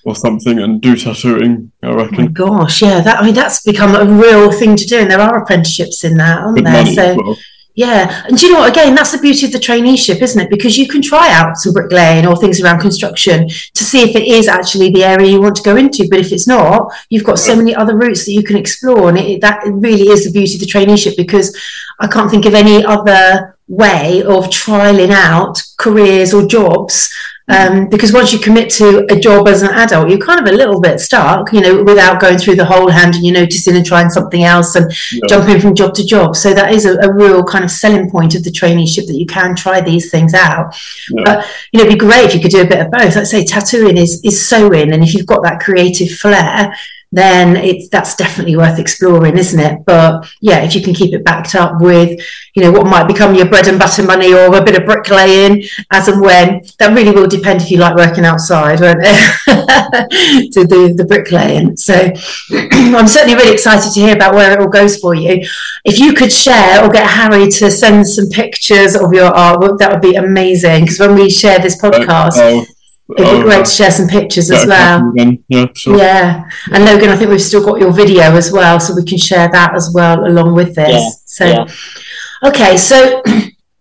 or 0.06 0.16
something 0.16 0.58
and 0.60 0.82
do 0.82 0.96
tattooing. 0.96 1.72
I 1.84 1.88
Oh 1.88 1.96
my 1.96 2.04
reckon. 2.04 2.34
gosh, 2.34 2.82
yeah. 2.82 3.02
That 3.02 3.20
I 3.20 3.26
mean, 3.26 3.36
that's 3.36 3.62
become 3.64 3.94
a 3.96 4.06
real 4.06 4.52
thing 4.52 4.76
to 4.76 4.86
do, 4.86 4.98
and 5.00 5.12
there 5.12 5.20
are 5.22 5.42
apprenticeships 5.44 6.04
in 6.04 6.18
that, 6.18 6.40
aren't 6.40 6.56
Good 6.58 6.66
there? 6.66 6.74
money 6.84 6.96
So, 6.96 7.02
as 7.04 7.18
well. 7.18 7.38
Yeah, 7.78 8.24
and 8.26 8.36
do 8.36 8.48
you 8.48 8.54
know 8.54 8.62
what? 8.62 8.72
Again, 8.72 8.96
that's 8.96 9.12
the 9.12 9.20
beauty 9.20 9.46
of 9.46 9.52
the 9.52 9.60
traineeship, 9.60 10.20
isn't 10.20 10.42
it? 10.42 10.50
Because 10.50 10.80
you 10.80 10.88
can 10.88 11.00
try 11.00 11.32
out 11.32 11.58
some 11.58 11.74
bricklaying 11.74 12.26
or 12.26 12.36
things 12.36 12.60
around 12.60 12.80
construction 12.80 13.48
to 13.48 13.84
see 13.84 14.02
if 14.02 14.16
it 14.16 14.24
is 14.24 14.48
actually 14.48 14.90
the 14.90 15.04
area 15.04 15.30
you 15.30 15.40
want 15.40 15.58
to 15.58 15.62
go 15.62 15.76
into. 15.76 16.08
But 16.10 16.20
if 16.20 16.32
it's 16.32 16.48
not, 16.48 16.92
you've 17.12 17.24
got 17.24 17.38
so 17.38 17.56
many 17.56 17.76
other 17.76 17.96
routes 17.96 18.26
that 18.26 18.32
you 18.32 18.42
can 18.42 18.58
explore, 18.58 19.10
and 19.10 19.18
it, 19.20 19.42
that 19.42 19.62
really 19.68 20.10
is 20.10 20.26
the 20.26 20.32
beauty 20.32 20.56
of 20.56 20.60
the 20.62 20.66
traineeship. 20.66 21.16
Because 21.16 21.56
I 22.00 22.08
can't 22.08 22.32
think 22.32 22.48
of 22.48 22.56
any 22.56 22.84
other 22.84 23.56
way 23.68 24.24
of 24.24 24.46
trialing 24.46 25.12
out 25.12 25.62
careers 25.78 26.34
or 26.34 26.48
jobs. 26.48 27.14
Um, 27.50 27.88
because 27.88 28.12
once 28.12 28.34
you 28.34 28.40
commit 28.40 28.70
to 28.72 29.06
a 29.10 29.18
job 29.18 29.48
as 29.48 29.62
an 29.62 29.70
adult, 29.70 30.10
you're 30.10 30.20
kind 30.20 30.40
of 30.40 30.54
a 30.54 30.56
little 30.56 30.82
bit 30.82 31.00
stuck, 31.00 31.54
you 31.54 31.62
know, 31.62 31.82
without 31.82 32.20
going 32.20 32.38
through 32.38 32.56
the 32.56 32.66
whole 32.66 32.90
hand 32.90 33.16
and 33.16 33.24
you're 33.24 33.34
noticing 33.34 33.76
and 33.78 33.86
trying 33.86 34.10
something 34.10 34.44
else 34.44 34.76
and 34.76 34.92
jumping 35.30 35.62
from 35.62 35.74
job 35.74 35.94
to 35.94 36.06
job. 36.06 36.36
So 36.36 36.54
that 36.54 36.74
is 36.74 36.86
a, 36.86 36.98
a 36.98 37.14
real 37.14 37.46
kind 37.46 37.64
of 37.64 37.72
selling 37.72 38.12
point 38.12 38.36
of 38.36 38.44
the 38.44 38.52
traineeship 38.52 39.08
that 39.08 39.16
you 39.16 39.26
can 39.26 39.56
try 39.56 39.80
these 39.80 40.12
things 40.12 40.34
out. 40.34 40.76
But 41.24 41.46
you 41.72 41.80
know, 41.80 41.86
it'd 41.86 41.98
be 41.98 42.06
great 42.06 42.26
if 42.26 42.36
you 42.36 42.42
could 42.42 42.52
do 42.52 42.64
a 42.64 42.68
bit 42.68 42.82
of 42.82 42.92
both. 42.92 43.16
Like 43.16 43.18
I 43.18 43.24
say, 43.24 43.46
tattooing 43.46 43.98
is 43.98 44.22
is 44.26 44.46
sewing, 44.46 44.92
and 44.92 45.02
if 45.02 45.14
you've 45.14 45.26
got 45.26 45.42
that 45.44 45.62
creative 45.62 46.12
flair, 46.12 46.76
then 47.12 47.56
it's 47.56 47.90
that's 47.90 48.16
definitely 48.16 48.58
worth 48.58 48.80
exploring, 48.80 49.38
isn't 49.38 49.60
it? 49.60 49.86
But 49.86 50.28
yeah, 50.42 50.64
if 50.64 50.76
you 50.76 50.82
can 50.82 50.94
keep 50.94 51.14
it 51.14 51.24
backed 51.24 51.56
up 51.56 51.82
with, 51.82 52.20
you 52.54 52.62
know, 52.64 52.72
what 52.72 52.86
might 52.88 53.08
become 53.08 53.34
your 53.34 53.48
bread 53.48 53.68
and 53.68 53.80
butter 53.80 54.04
money 54.04 54.34
or 54.34 54.54
a 54.54 54.64
bit 54.64 54.78
of 54.78 54.86
bricklaying 54.86 55.64
as 55.92 56.08
and 56.08 56.22
when, 56.22 56.62
that 56.80 56.94
really 56.94 57.12
will 57.12 57.28
depend 57.28 57.62
if 57.62 57.72
you 57.72 57.78
like 57.78 57.96
working 57.96 58.26
outside, 58.26 58.82
won't 58.82 59.00
it? 59.02 60.52
to 60.54 60.66
do 60.66 60.94
the 60.94 61.06
bricklaying. 61.06 61.78
So 61.78 61.94
I'm 62.52 63.08
certainly 63.08 63.36
really 63.36 63.54
excited 63.54 63.94
to 63.94 64.00
hear 64.00 64.16
about 64.16 64.34
where 64.36 64.52
it 64.52 64.60
all 64.60 64.68
goes 64.70 64.98
for 64.98 65.16
you. 65.16 65.42
If 65.86 66.00
you 66.00 66.14
could 66.14 66.32
share 66.32 66.84
or 66.84 66.90
get 66.90 67.10
Harry 67.10 67.50
to 67.50 67.72
send 67.72 68.08
some 68.08 68.28
pictures 68.30 68.96
of 68.96 69.14
your 69.14 69.32
artwork, 69.32 69.80
that 69.80 69.92
would 69.92 70.02
be 70.02 70.16
amazing. 70.16 70.82
Because 70.82 71.00
when 71.00 71.16
we 71.16 71.30
share 71.30 71.60
this 71.60 71.82
uh, 71.82 71.90
podcast, 71.90 72.34
Oh, 72.36 72.66
it'd 73.10 73.18
be 73.18 73.24
oh, 73.24 73.44
great 73.44 73.66
to 73.66 73.72
share 73.72 73.92
some 73.92 74.08
pictures 74.08 74.52
as 74.52 74.66
well. 74.66 75.14
Yeah, 75.48 75.68
sure. 75.74 75.98
Yeah, 75.98 76.50
and 76.72 76.86
Logan, 76.86 77.10
I 77.10 77.16
think 77.16 77.30
we've 77.30 77.42
still 77.42 77.66
got 77.66 77.80
your 77.80 77.92
video 77.92 78.24
as 78.36 78.52
well, 78.52 78.80
so 78.80 78.96
we 78.96 79.04
can 79.04 79.18
share 79.18 79.50
that 79.52 79.76
as 79.76 79.92
well 79.94 80.26
along 80.26 80.56
with 80.56 80.76
this. 80.76 80.90
Yeah, 80.92 81.10
so, 81.26 81.46
yeah. 81.46 82.50
okay, 82.50 82.78
so 82.78 83.24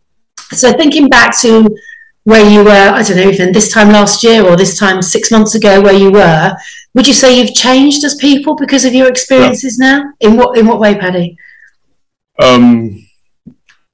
so 0.53 0.73
thinking 0.73 1.09
back 1.09 1.37
to 1.41 1.69
where 2.25 2.49
you 2.49 2.65
were, 2.65 2.71
I 2.71 3.03
don't 3.03 3.17
know, 3.17 3.31
even 3.31 3.53
this 3.53 3.73
time 3.73 3.91
last 3.91 4.25
year 4.25 4.45
or 4.45 4.57
this 4.57 4.77
time 4.77 5.01
six 5.01 5.31
months 5.31 5.55
ago, 5.55 5.81
where 5.81 5.95
you 5.95 6.11
were, 6.11 6.57
would 6.95 7.07
you 7.07 7.13
say 7.13 7.39
you've 7.39 7.55
changed 7.55 8.03
as 8.05 8.17
people 8.17 8.57
because 8.57 8.85
of 8.85 8.95
your 8.95 9.09
experiences 9.09 9.79
now? 9.79 10.13
In 10.21 10.37
what 10.37 10.59
in 10.59 10.67
what 10.67 10.81
way, 10.81 10.97
Paddy? 10.97 11.37
Um, 12.39 13.07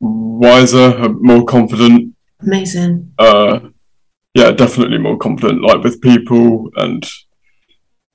wiser, 0.00 1.08
more 1.10 1.44
confident. 1.44 2.14
Amazing. 2.40 3.12
Uh, 3.18 3.60
yeah, 4.34 4.50
definitely 4.52 4.98
more 4.98 5.16
confident, 5.18 5.62
like 5.62 5.82
with 5.82 6.00
people 6.00 6.70
and 6.76 7.08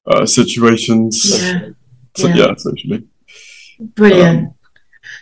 uh, 0.10 0.25
situations. 0.25 1.41
Yeah, 1.41 1.69
So, 2.15 2.27
yeah. 2.27 2.36
yeah, 2.36 2.56
socially. 2.56 3.03
brilliant. 3.80 4.53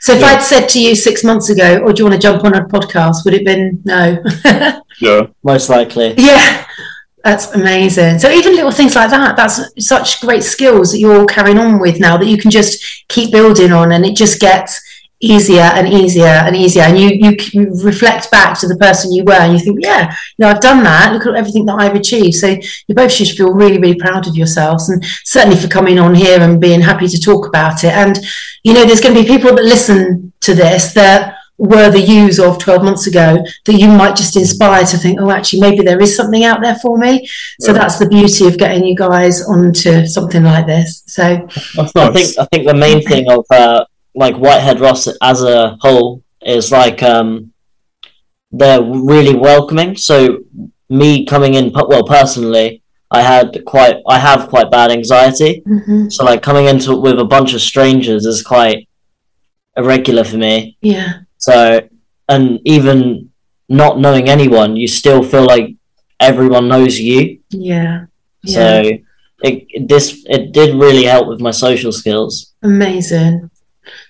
so 0.02 0.14
if 0.14 0.22
yeah. 0.22 0.28
I'd 0.28 0.44
said 0.44 0.68
to 0.70 0.80
you 0.82 0.96
six 0.96 1.24
months 1.24 1.50
ago, 1.50 1.80
"Or 1.80 1.92
do 1.94 2.02
you 2.04 2.10
want 2.10 2.22
to 2.22 2.28
jump 2.28 2.44
on 2.44 2.54
a 2.56 2.66
podcast?" 2.66 3.26
Would 3.26 3.34
it 3.34 3.46
have 3.48 3.56
been 3.56 3.82
no? 3.86 4.82
Yeah, 5.02 5.28
Most 5.44 5.70
likely. 5.70 6.14
Yeah, 6.18 6.66
that's 7.24 7.52
amazing. 7.54 8.20
So 8.20 8.30
even 8.32 8.56
little 8.56 8.72
things 8.72 8.96
like 8.96 9.10
that, 9.10 9.36
that's 9.36 9.60
such 9.86 10.22
great 10.22 10.42
skills 10.44 10.92
that 10.94 11.00
you're 11.00 11.20
all 11.20 11.26
carrying 11.26 11.58
on 11.58 11.80
with 11.80 12.00
now 12.00 12.16
that 12.16 12.28
you 12.28 12.38
can 12.38 12.50
just 12.50 12.82
keep 13.10 13.32
building 13.32 13.74
on, 13.74 13.92
and 13.92 14.06
it 14.06 14.16
just 14.16 14.40
gets 14.40 14.80
easier 15.20 15.62
and 15.62 15.88
easier 15.88 16.26
and 16.26 16.56
easier. 16.56 16.84
And 16.84 17.00
you 17.00 17.10
you, 17.14 17.40
c- 17.40 17.60
reflect 17.84 18.30
back 18.32 18.60
to 18.60 18.68
the 18.68 18.76
person 18.78 19.14
you 19.14 19.24
were, 19.24 19.34
and 19.34 19.54
you 19.54 19.60
think, 19.60 19.80
yeah, 19.82 20.12
you 20.38 20.44
know, 20.46 20.50
I've 20.50 20.62
done 20.62 20.84
that. 20.84 21.14
Look 21.14 21.26
at 21.26 21.36
everything 21.36 21.66
that 21.68 21.80
I've 21.80 21.96
achieved. 21.96 22.36
So 22.36 22.48
you 22.88 22.96
both 22.96 23.12
should 23.12 23.30
feel 23.30 23.54
really, 23.54 23.80
really 23.80 23.96
proud 24.00 24.28
of 24.28 24.36
yourselves, 24.36 24.90
and 24.90 25.04
certainly 25.24 25.58
for 25.58 25.68
coming 25.68 26.00
on 26.00 26.16
here 26.16 26.40
and 26.40 26.60
being 26.60 26.82
happy 26.82 27.08
to 27.08 27.20
talk 27.20 27.48
about 27.48 27.84
it. 27.84 27.94
And 27.94 28.18
you 28.64 28.74
know, 28.74 28.86
there's 28.86 29.02
going 29.02 29.16
to 29.16 29.22
be 29.22 29.28
people 29.28 29.56
that 29.56 29.64
listen 29.66 30.34
to 30.42 30.54
this 30.54 30.94
that 30.94 31.38
were 31.58 31.90
the 31.90 32.02
yous 32.02 32.38
of 32.38 32.60
12 32.60 32.84
months 32.84 33.08
ago 33.08 33.38
that 33.64 33.74
you 33.74 33.88
might 33.88 34.14
just 34.14 34.36
inspire 34.36 34.84
to 34.84 34.98
think, 34.98 35.18
oh, 35.22 35.32
actually, 35.32 35.62
maybe 35.62 35.82
there 35.86 36.02
is 36.02 36.14
something 36.14 36.44
out 36.44 36.62
there 36.62 36.76
for 36.76 36.98
me. 36.98 37.26
So 37.62 37.72
Yeah. 37.72 37.78
that's 37.80 37.98
the 37.98 38.10
beauty 38.10 38.46
of 38.48 38.58
getting 38.58 38.84
you 38.86 38.94
guys 38.94 39.42
onto 39.42 40.06
something 40.06 40.44
like 40.44 40.66
this. 40.68 41.04
So, 41.08 41.48
that's 41.76 41.96
I 41.96 42.12
think 42.12 42.38
I 42.38 42.46
think 42.52 42.68
the 42.68 42.74
main 42.74 43.02
thing 43.08 43.32
of 43.32 43.46
uh, 43.50 43.86
like 44.16 44.36
Whitehead 44.38 44.80
Ross 44.80 45.08
as 45.22 45.44
a 45.44 45.78
whole 45.82 46.24
is 46.42 46.72
like 46.72 47.04
um, 47.04 47.52
they're 48.52 48.82
really 48.82 49.36
welcoming. 49.36 49.98
So 49.98 50.40
me 50.90 51.26
coming 51.26 51.54
in, 51.56 51.72
well, 51.74 52.04
personally, 52.06 52.82
I 53.12 53.22
had 53.22 53.64
quite 53.66 53.98
I 54.08 54.20
have 54.20 54.48
quite 54.50 54.72
bad 54.72 54.92
anxiety. 54.92 55.64
mhm, 55.68 56.12
So 56.12 56.24
like 56.26 56.42
coming 56.42 56.66
into 56.66 56.94
it 56.94 57.02
with 57.02 57.20
a 57.20 57.26
bunch 57.26 57.54
of 57.54 57.62
strangers 57.62 58.26
is 58.26 58.42
quite 58.42 58.88
irregular 59.78 60.24
for 60.24 60.38
me. 60.38 60.78
yeah, 60.82 61.20
So 61.38 61.82
and 62.30 62.60
even 62.66 63.30
not 63.70 64.00
knowing 64.00 64.30
anyone, 64.30 64.76
you 64.78 64.88
still 64.88 65.22
feel 65.24 65.46
like 65.46 65.76
everyone 66.20 66.68
knows 66.68 67.00
you. 67.00 67.40
yeah, 67.50 68.06
yeah. 68.44 68.54
So 68.56 68.82
it, 69.44 69.66
it 69.70 69.88
this 69.88 70.24
it 70.30 70.52
did 70.54 70.76
really 70.76 71.04
help 71.06 71.28
with 71.28 71.42
my 71.42 71.52
social 71.52 71.92
skills. 71.92 72.54
Amazing. 72.64 73.50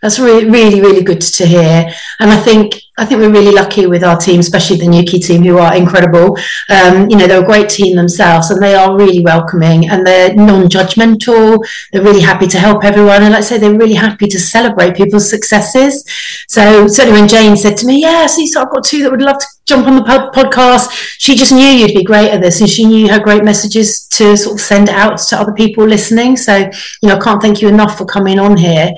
That's 0.02 0.20
really, 0.20 0.50
really, 0.50 0.82
really 0.82 1.04
good 1.04 1.22
to 1.22 1.46
hear. 1.46 1.92
And 2.20 2.32
I 2.32 2.38
think 2.38 2.82
I 2.98 3.04
think 3.04 3.20
we're 3.20 3.32
really 3.32 3.52
lucky 3.52 3.88
with 3.88 4.06
our 4.06 4.16
team, 4.16 4.40
especially 4.40 4.78
the 4.78 4.88
Newquay 4.88 5.20
team, 5.20 5.44
who 5.44 5.58
are 5.58 5.76
incredible. 5.76 6.38
Um, 6.70 7.10
you 7.10 7.18
know, 7.18 7.28
they're 7.28 7.44
a 7.44 7.46
great 7.46 7.68
team 7.68 7.94
themselves, 7.98 8.52
and 8.52 8.64
they 8.64 8.74
are 8.74 8.96
really 8.96 9.20
welcoming 9.20 9.90
and 9.90 10.08
they're 10.08 10.34
non-judgmental. 10.34 11.58
They're 11.92 12.02
really 12.02 12.22
happy 12.22 12.48
to 12.48 12.58
help 12.58 12.86
everyone, 12.86 13.24
and 13.24 13.32
like 13.32 13.40
I 13.40 13.42
say, 13.42 13.58
they're 13.58 13.78
really 13.78 13.96
happy 13.96 14.28
to 14.28 14.40
celebrate 14.40 14.96
people's 14.96 15.30
successes. 15.30 16.06
So 16.48 16.88
certainly, 16.88 17.20
when 17.20 17.28
Jane 17.28 17.58
said 17.58 17.76
to 17.78 17.86
me, 17.86 18.02
"Yeah, 18.02 18.28
see, 18.28 18.48
so 18.48 18.62
I've 18.62 18.72
got 18.72 18.86
two 18.86 19.04
that 19.04 19.12
would 19.12 19.22
love 19.22 19.40
to 19.40 19.48
jump 19.66 19.88
on 19.88 19.98
the 19.98 20.04
pod- 20.04 20.34
podcast," 20.34 20.88
she 21.18 21.36
just 21.36 21.52
knew 21.52 21.68
you'd 21.68 21.94
be 21.94 22.04
great 22.04 22.32
at 22.32 22.42
this, 22.42 22.62
and 22.62 22.70
she 22.70 22.86
knew 22.86 23.10
had 23.10 23.24
great 23.24 23.44
messages 23.44 24.08
to 24.08 24.38
sort 24.38 24.56
of 24.56 24.62
send 24.62 24.88
out 24.88 25.18
to 25.18 25.38
other 25.38 25.54
people 25.54 25.86
listening. 25.86 26.38
So 26.38 26.56
you 27.02 27.10
know, 27.10 27.18
I 27.18 27.20
can't 27.20 27.42
thank 27.42 27.62
you 27.62 27.68
enough 27.68 27.98
for 27.98 28.06
coming 28.06 28.40
on 28.40 28.56
here. 28.56 28.94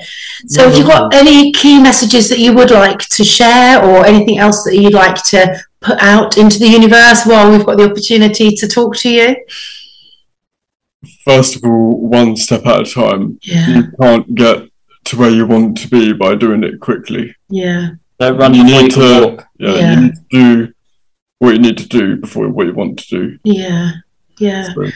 So, 0.46 0.67
have 0.68 0.78
you 0.78 0.84
got 0.86 1.02
um, 1.04 1.10
any 1.12 1.52
key 1.52 1.80
messages 1.82 2.28
that 2.28 2.38
you 2.38 2.52
would 2.54 2.70
like 2.70 2.98
to 3.00 3.24
share, 3.24 3.84
or 3.84 4.06
anything 4.06 4.38
else 4.38 4.64
that 4.64 4.76
you'd 4.76 4.94
like 4.94 5.22
to 5.24 5.60
put 5.80 5.98
out 6.00 6.36
into 6.38 6.58
the 6.58 6.66
universe 6.68 7.24
while 7.26 7.50
we've 7.50 7.64
got 7.66 7.76
the 7.78 7.90
opportunity 7.90 8.50
to 8.50 8.66
talk 8.68 8.96
to 8.96 9.10
you? 9.10 9.36
First 11.24 11.56
of 11.56 11.64
all, 11.64 12.08
one 12.08 12.36
step 12.36 12.66
at 12.66 12.80
a 12.80 12.84
time. 12.84 13.38
Yeah, 13.42 13.68
You 13.68 13.82
can't 14.00 14.34
get 14.34 14.68
to 15.04 15.16
where 15.16 15.30
you 15.30 15.46
want 15.46 15.78
to 15.78 15.88
be 15.88 16.12
by 16.12 16.34
doing 16.34 16.64
it 16.64 16.80
quickly. 16.80 17.34
yeah, 17.48 17.90
Don't 18.18 18.36
run 18.36 18.54
You 18.54 18.64
need 18.64 18.90
to, 18.92 19.24
walk. 19.24 19.46
yeah, 19.58 19.74
Yeah. 19.74 19.90
you 19.94 20.00
need 20.00 20.14
to 20.14 20.22
do 20.30 20.72
what 21.38 21.54
you 21.54 21.60
need 21.60 21.78
to 21.78 21.86
do 21.88 22.16
before 22.16 22.48
what 22.48 22.66
you 22.66 22.74
want 22.74 22.98
to 22.98 23.06
do. 23.08 23.38
yeah, 23.44 23.90
yeah. 24.38 24.64
So, 24.74 24.86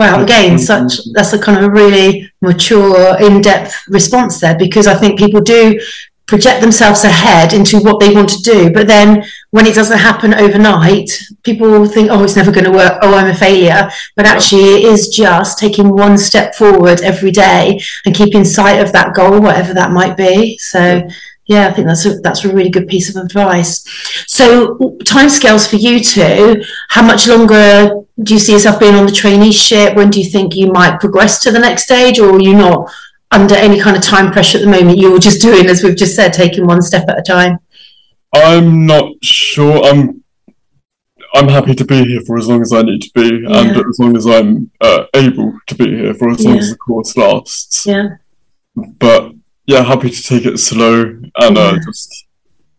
Wow, 0.00 0.22
again, 0.22 0.58
such 0.58 0.92
that's 1.12 1.34
a 1.34 1.38
kind 1.38 1.58
of 1.58 1.64
a 1.64 1.70
really 1.70 2.32
mature, 2.40 3.18
in-depth 3.20 3.84
response 3.88 4.40
there 4.40 4.56
because 4.56 4.86
I 4.86 4.94
think 4.94 5.18
people 5.18 5.42
do 5.42 5.78
project 6.26 6.62
themselves 6.62 7.04
ahead 7.04 7.52
into 7.52 7.80
what 7.80 8.00
they 8.00 8.14
want 8.14 8.30
to 8.30 8.40
do. 8.40 8.72
But 8.72 8.86
then 8.86 9.22
when 9.50 9.66
it 9.66 9.74
doesn't 9.74 9.98
happen 9.98 10.32
overnight, 10.32 11.10
people 11.42 11.86
think, 11.86 12.08
oh, 12.10 12.24
it's 12.24 12.36
never 12.36 12.50
going 12.50 12.64
to 12.64 12.70
work. 12.70 12.98
Oh, 13.02 13.14
I'm 13.14 13.30
a 13.30 13.34
failure. 13.34 13.90
But 14.16 14.24
actually, 14.24 14.76
it 14.76 14.84
is 14.84 15.08
just 15.08 15.58
taking 15.58 15.90
one 15.90 16.16
step 16.16 16.54
forward 16.54 17.02
every 17.02 17.30
day 17.30 17.78
and 18.06 18.14
keeping 18.14 18.44
sight 18.46 18.80
of 18.80 18.92
that 18.92 19.12
goal, 19.12 19.38
whatever 19.38 19.74
that 19.74 19.92
might 19.92 20.16
be. 20.16 20.56
So, 20.56 20.80
yeah, 20.80 21.10
I 21.58 21.72
think 21.72 21.88
that's 21.88 22.06
a, 22.06 22.18
that's 22.20 22.44
a 22.44 22.52
really 22.54 22.70
good 22.70 22.86
piece 22.88 23.14
of 23.14 23.22
advice. 23.22 23.84
So, 24.26 24.76
timescales 25.04 25.68
for 25.68 25.76
you 25.76 26.00
two, 26.00 26.62
how 26.90 27.02
much 27.02 27.26
longer 27.26 27.90
do 28.22 28.34
you 28.34 28.38
see 28.40 28.52
yourself 28.52 28.78
being 28.78 28.94
on 28.94 29.06
the 29.06 29.12
traineeship? 29.12 29.96
When 29.96 30.10
do 30.10 30.20
you 30.20 30.30
think 30.30 30.54
you 30.54 30.70
might 30.72 31.00
progress 31.00 31.42
to 31.42 31.50
the 31.50 31.58
next 31.58 31.84
stage, 31.84 32.18
or 32.18 32.36
are 32.36 32.40
you 32.40 32.54
not 32.54 32.90
under 33.32 33.54
any 33.54 33.80
kind 33.80 33.96
of 33.96 34.02
time 34.02 34.30
pressure 34.32 34.58
at 34.58 34.64
the 34.64 34.70
moment? 34.70 34.98
You're 34.98 35.18
just 35.18 35.40
doing, 35.42 35.66
as 35.66 35.82
we've 35.82 35.96
just 35.96 36.14
said, 36.14 36.32
taking 36.32 36.66
one 36.66 36.82
step 36.82 37.08
at 37.08 37.18
a 37.18 37.22
time. 37.22 37.58
I'm 38.32 38.86
not 38.86 39.12
sure. 39.22 39.82
I'm 39.84 40.22
I'm 41.32 41.48
happy 41.48 41.74
to 41.76 41.84
be 41.84 42.04
here 42.06 42.20
for 42.26 42.38
as 42.38 42.48
long 42.48 42.60
as 42.60 42.72
I 42.72 42.82
need 42.82 43.02
to 43.02 43.10
be, 43.14 43.42
Yeah. 43.48 43.60
and 43.60 43.70
as 43.76 43.98
long 44.00 44.16
as 44.16 44.26
I'm 44.26 44.70
uh, 44.80 45.04
able 45.14 45.52
to 45.68 45.74
be 45.76 45.86
here 45.96 46.14
for 46.14 46.28
as 46.30 46.44
long 46.44 46.54
Yeah. 46.54 46.60
as 46.60 46.70
the 46.70 46.76
course 46.76 47.16
lasts. 47.16 47.86
Yeah. 47.86 48.08
But 48.74 49.32
yeah, 49.66 49.82
happy 49.82 50.10
to 50.10 50.22
take 50.22 50.46
it 50.46 50.58
slow 50.58 51.02
and 51.36 51.58
uh, 51.58 51.72
Yeah. 51.74 51.78
just 51.86 52.26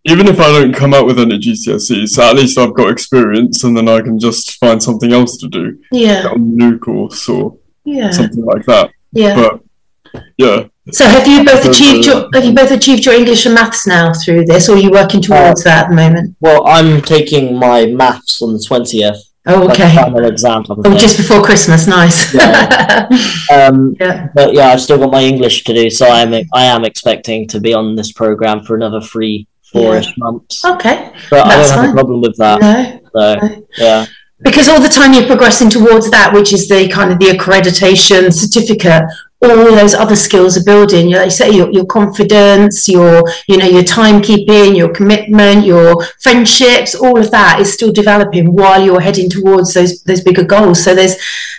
even 0.06 0.28
if 0.28 0.40
I 0.40 0.48
don't 0.48 0.74
come 0.74 0.94
out 0.96 1.06
with 1.06 1.20
any 1.20 1.38
GCSEs, 1.38 2.18
at 2.18 2.36
least 2.36 2.58
I've 2.58 2.74
got 2.74 2.90
experience, 2.90 3.64
and 3.64 3.78
then 3.78 3.88
I 3.88 4.02
can 4.02 4.18
just 4.18 4.54
find 4.60 4.82
something 4.82 5.14
else 5.14 5.38
to 5.38 5.48
do 5.48 5.78
Yeah. 5.92 6.28
on 6.28 6.36
a 6.36 6.38
new 6.40 6.80
course 6.80 7.30
or 7.30 7.58
Yeah. 7.86 8.10
something 8.10 8.44
like 8.44 8.66
that. 8.66 8.90
Yeah. 9.14 9.36
But 9.36 10.24
yeah, 10.38 10.64
So 10.92 11.06
have 11.06 11.28
you 11.28 11.46
both 11.46 11.62
Because, 11.62 11.80
achieved 11.80 12.08
uh, 12.08 12.12
your 12.12 12.30
have 12.34 12.46
you 12.46 12.54
both 12.54 12.72
achieved 12.72 13.06
your 13.06 13.14
English 13.14 13.46
and 13.46 13.54
maths 13.54 13.86
now 13.86 14.12
through 14.12 14.46
this, 14.46 14.68
or 14.68 14.76
are 14.76 14.80
you 14.80 14.90
working 14.90 15.22
towards 15.22 15.64
that 15.66 15.84
at 15.84 15.90
the 15.90 15.96
moment? 15.96 16.36
Well, 16.42 16.68
I'm 16.68 17.02
taking 17.02 17.58
my 17.60 17.86
maths 17.86 18.42
on 18.42 18.54
the 18.54 18.60
twentieth. 18.60 19.18
Oh, 19.48 19.68
okay. 19.72 19.96
Final 19.96 20.26
exam 20.26 20.64
type 20.64 20.78
of 20.78 20.86
Oh, 20.86 20.90
thing. 20.90 20.98
just 21.00 21.18
before 21.18 21.42
Christmas. 21.42 21.88
Nice. 21.88 22.34
Yeah. 22.34 23.08
Um, 23.52 23.96
yeah. 24.00 24.28
but 24.34 24.54
yeah, 24.54 24.68
I've 24.70 24.80
still 24.82 24.98
got 24.98 25.12
my 25.12 25.22
English 25.22 25.64
to 25.66 25.74
do, 25.74 25.90
so 25.90 26.06
I 26.08 26.22
am 26.22 26.34
I 26.54 26.64
am 26.66 26.86
expecting 26.86 27.48
to 27.50 27.60
be 27.60 27.74
on 27.74 27.96
this 27.96 28.12
program 28.14 28.62
for 28.64 28.76
another 28.78 29.02
three, 29.02 29.46
four-ish 29.74 30.14
months. 30.18 30.64
Okay. 30.64 31.12
But 31.30 31.46
I 31.48 31.56
don't 31.58 31.68
have 31.68 31.76
fine. 31.80 31.90
a 31.90 31.94
problem 31.94 32.22
with 32.22 32.38
that. 32.38 32.62
No. 32.62 33.00
So 33.14 33.36
no. 33.48 33.66
yeah, 33.78 34.06
Because 34.42 34.70
all 34.70 34.80
the 34.80 34.88
time 34.88 35.14
you're 35.14 35.28
progressing 35.28 35.70
towards 35.70 36.10
that, 36.12 36.34
which 36.34 36.54
is 36.54 36.70
the 36.70 36.88
kind 36.88 37.12
of 37.12 37.20
the 37.20 37.26
accreditation 37.36 38.32
certificate, 38.32 39.04
all 39.44 39.56
those 39.56 39.94
other 39.94 40.16
skills 40.16 40.58
are 40.58 40.64
building. 40.64 41.08
You 41.08 41.16
know, 41.16 41.24
you 41.24 41.32
say 41.32 41.52
your, 41.52 41.72
your 41.72 41.86
confidence, 41.86 42.88
your 42.88 43.24
you 43.48 43.58
know 43.58 43.66
your 43.66 43.84
timekeeping, 43.84 44.78
your 44.78 44.94
commitment, 44.94 45.66
your 45.66 46.04
friendships, 46.20 46.94
all 46.94 47.20
of 47.20 47.32
that 47.32 47.60
is 47.60 47.74
still 47.74 47.92
developing 47.92 48.54
while 48.54 48.84
you're 48.84 49.02
heading 49.02 49.30
towards 49.30 49.74
those 49.74 50.04
those 50.04 50.22
bigger 50.22 50.44
goals. 50.44 50.84
So 50.84 50.94
there's 50.94 51.16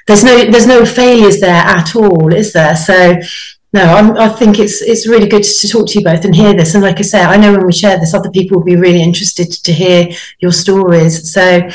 there's 0.06 0.24
no 0.24 0.50
there's 0.50 0.66
no 0.66 0.84
failures 0.84 1.40
there 1.40 1.54
at 1.54 1.96
all, 1.96 2.32
is 2.32 2.52
there? 2.52 2.76
So 2.76 3.20
no, 3.74 3.82
I'm, 3.84 4.16
I 4.18 4.28
think 4.28 4.58
it's 4.58 4.82
it's 4.82 5.08
really 5.08 5.28
good 5.28 5.42
to 5.42 5.68
talk 5.68 5.88
to 5.88 5.98
you 5.98 6.04
both 6.04 6.24
and 6.24 6.36
hear 6.36 6.54
this. 6.54 6.74
And 6.74 6.84
like 6.84 6.98
I 6.98 7.02
say, 7.02 7.22
I 7.22 7.36
know 7.36 7.52
when 7.52 7.66
we 7.66 7.72
share 7.72 7.98
this, 7.98 8.14
other 8.14 8.30
people 8.30 8.58
will 8.58 8.64
be 8.64 8.76
really 8.76 9.02
interested 9.02 9.50
to 9.50 9.72
hear 9.72 10.08
your 10.40 10.52
stories. 10.52 11.32
So 11.32 11.68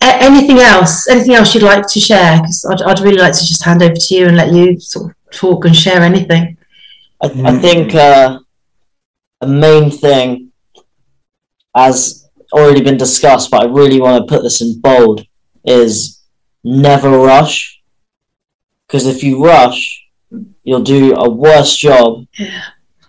anything 0.00 0.58
else? 0.58 1.08
Anything 1.08 1.34
else 1.34 1.54
you'd 1.54 1.64
like 1.64 1.86
to 1.88 2.00
share? 2.00 2.40
Because 2.40 2.64
I'd, 2.64 2.82
I'd 2.82 3.00
really 3.00 3.18
like 3.18 3.32
to 3.32 3.44
just 3.44 3.64
hand 3.64 3.82
over 3.82 3.94
to 3.94 4.14
you 4.14 4.26
and 4.26 4.36
let 4.36 4.52
you 4.52 4.78
sort 4.78 5.10
of 5.10 5.15
talk 5.36 5.64
and 5.64 5.76
share 5.76 6.02
anything. 6.02 6.56
I, 7.22 7.26
I 7.44 7.58
think 7.58 7.94
uh, 7.94 8.38
a 9.40 9.46
main 9.46 9.90
thing, 9.90 10.52
as 11.74 12.28
already 12.52 12.82
been 12.82 12.96
discussed, 12.96 13.50
but 13.50 13.62
I 13.62 13.66
really 13.66 14.00
want 14.00 14.16
to 14.22 14.32
put 14.32 14.42
this 14.42 14.60
in 14.60 14.80
bold, 14.80 15.24
is 15.64 16.22
never 16.64 17.10
rush. 17.10 17.80
Because 18.86 19.06
if 19.06 19.22
you 19.22 19.44
rush, 19.44 20.04
you'll 20.62 20.82
do 20.82 21.14
a 21.16 21.28
worse 21.28 21.76
job 21.76 22.26
Yeah. 22.38 22.62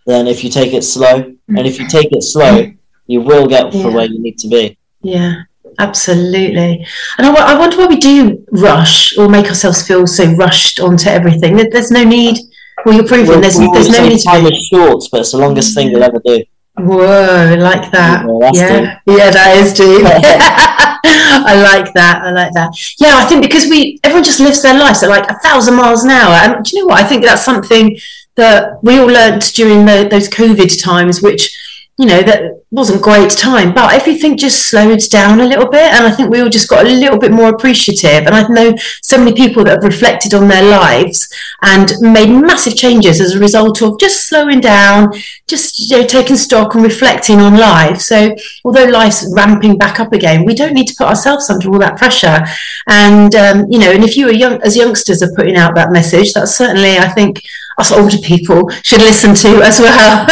than 0.05 0.27
if 0.27 0.43
you 0.43 0.49
take 0.49 0.73
it 0.73 0.83
slow. 0.83 1.33
And 1.49 1.65
if 1.65 1.79
you 1.79 1.87
take 1.87 2.11
it 2.11 2.23
slow, 2.23 2.71
you 3.05 3.21
will 3.21 3.47
get 3.47 3.71
for 3.71 3.91
where 3.91 4.05
you 4.05 4.19
need 4.19 4.37
to 4.39 4.47
be. 4.49 4.77
Yeah, 5.01 5.43
absolutely. 5.79 6.85
And 7.17 7.27
I, 7.27 7.53
I 7.53 7.59
wonder 7.59 7.77
why 7.77 7.87
we 7.87 7.97
do 7.97 8.45
rush 8.51 9.17
or 9.17 9.29
make 9.29 9.47
ourselves 9.47 9.85
feel 9.87 10.07
so 10.07 10.25
rushed 10.33 10.79
onto 10.79 11.09
everything. 11.09 11.55
There's 11.55 11.91
no 11.91 12.03
need. 12.03 12.37
Well, 12.85 12.95
you're 12.95 13.07
proving 13.07 13.27
Well, 13.27 13.41
there's 13.41 13.57
we 13.57 13.69
there's 13.73 13.89
no 13.89 14.07
need 14.07 14.19
to 14.19 14.23
time 14.23 14.43
be. 14.43 14.55
is 14.55 14.67
short, 14.67 15.03
but 15.11 15.21
it's 15.21 15.31
the 15.31 15.37
longest 15.39 15.75
thing 15.75 15.89
you'll 15.89 16.03
ever 16.03 16.21
do. 16.23 16.43
Whoa, 16.79 17.51
I 17.51 17.55
like 17.55 17.89
that. 17.91 18.23
Yeah, 18.53 18.99
yeah, 19.07 19.17
yeah, 19.17 19.31
that 19.31 19.57
is 19.57 19.73
deep. 19.73 20.05
I 21.03 21.59
like 21.61 21.91
that. 21.93 22.21
I 22.23 22.31
like 22.31 22.53
that. 22.53 22.69
Yeah, 22.99 23.17
I 23.17 23.25
think 23.25 23.41
because 23.41 23.65
we 23.67 23.99
everyone 24.03 24.23
just 24.23 24.39
lives 24.39 24.61
their 24.61 24.77
lives 24.77 25.01
at 25.01 25.09
like 25.09 25.29
a 25.29 25.39
thousand 25.39 25.75
miles 25.75 26.03
an 26.03 26.11
hour, 26.11 26.33
and 26.33 26.63
do 26.63 26.77
you 26.77 26.83
know 26.83 26.87
what? 26.89 27.03
I 27.03 27.07
think 27.07 27.23
that's 27.23 27.43
something 27.43 27.97
that 28.35 28.83
we 28.83 28.99
all 28.99 29.07
learnt 29.07 29.53
during 29.55 29.85
the, 29.85 30.07
those 30.09 30.29
COVID 30.29 30.81
times, 30.81 31.21
which 31.21 31.49
you 31.97 32.05
know 32.05 32.21
that 32.21 32.63
wasn't 32.69 33.01
great 33.01 33.31
time, 33.31 33.73
but 33.73 33.93
everything 33.93 34.37
just 34.37 34.69
slowed 34.69 34.99
down 35.09 35.39
a 35.39 35.45
little 35.45 35.67
bit, 35.67 35.93
and 35.93 36.05
I 36.05 36.11
think 36.11 36.29
we 36.29 36.41
all 36.41 36.49
just 36.49 36.69
got 36.69 36.85
a 36.85 36.89
little 36.89 37.17
bit 37.17 37.31
more 37.31 37.49
appreciative. 37.49 38.27
And 38.27 38.35
I 38.35 38.47
know 38.47 38.75
so 39.01 39.17
many 39.17 39.33
people 39.33 39.63
that 39.63 39.75
have 39.75 39.83
reflected 39.83 40.35
on 40.35 40.47
their 40.47 40.63
lives 40.63 41.27
and 41.63 41.91
made 42.01 42.29
massive 42.29 42.75
changes 42.75 43.19
as 43.19 43.33
a 43.33 43.39
result 43.39 43.81
of 43.81 43.99
just 43.99 44.27
slowing 44.27 44.59
down, 44.59 45.11
just 45.47 45.79
you 45.79 45.97
know, 45.97 46.05
taking 46.05 46.35
stock 46.35 46.75
and 46.75 46.83
reflecting 46.83 47.39
on 47.39 47.57
life. 47.57 47.99
So 47.99 48.35
although 48.63 48.85
life's 48.85 49.27
ramping 49.35 49.77
back 49.77 49.99
up 49.99 50.13
again, 50.13 50.45
we 50.45 50.53
don't 50.53 50.73
need 50.73 50.87
to 50.87 50.95
put 50.95 51.07
ourselves 51.07 51.49
under 51.49 51.67
all 51.69 51.79
that 51.79 51.97
pressure. 51.97 52.45
And 52.87 53.33
um, 53.33 53.65
you 53.71 53.79
know, 53.79 53.91
and 53.91 54.03
if 54.03 54.15
you 54.15 54.27
are 54.27 54.33
young 54.33 54.61
as 54.61 54.77
youngsters 54.77 55.23
are 55.23 55.33
putting 55.35 55.55
out 55.55 55.73
that 55.73 55.91
message, 55.91 56.33
that's 56.33 56.55
certainly 56.55 56.99
I 56.99 57.07
think 57.07 57.41
us 57.77 57.91
older 57.91 58.17
people 58.17 58.69
should 58.83 59.01
listen 59.01 59.35
to 59.35 59.61
as 59.61 59.79
well. 59.79 60.25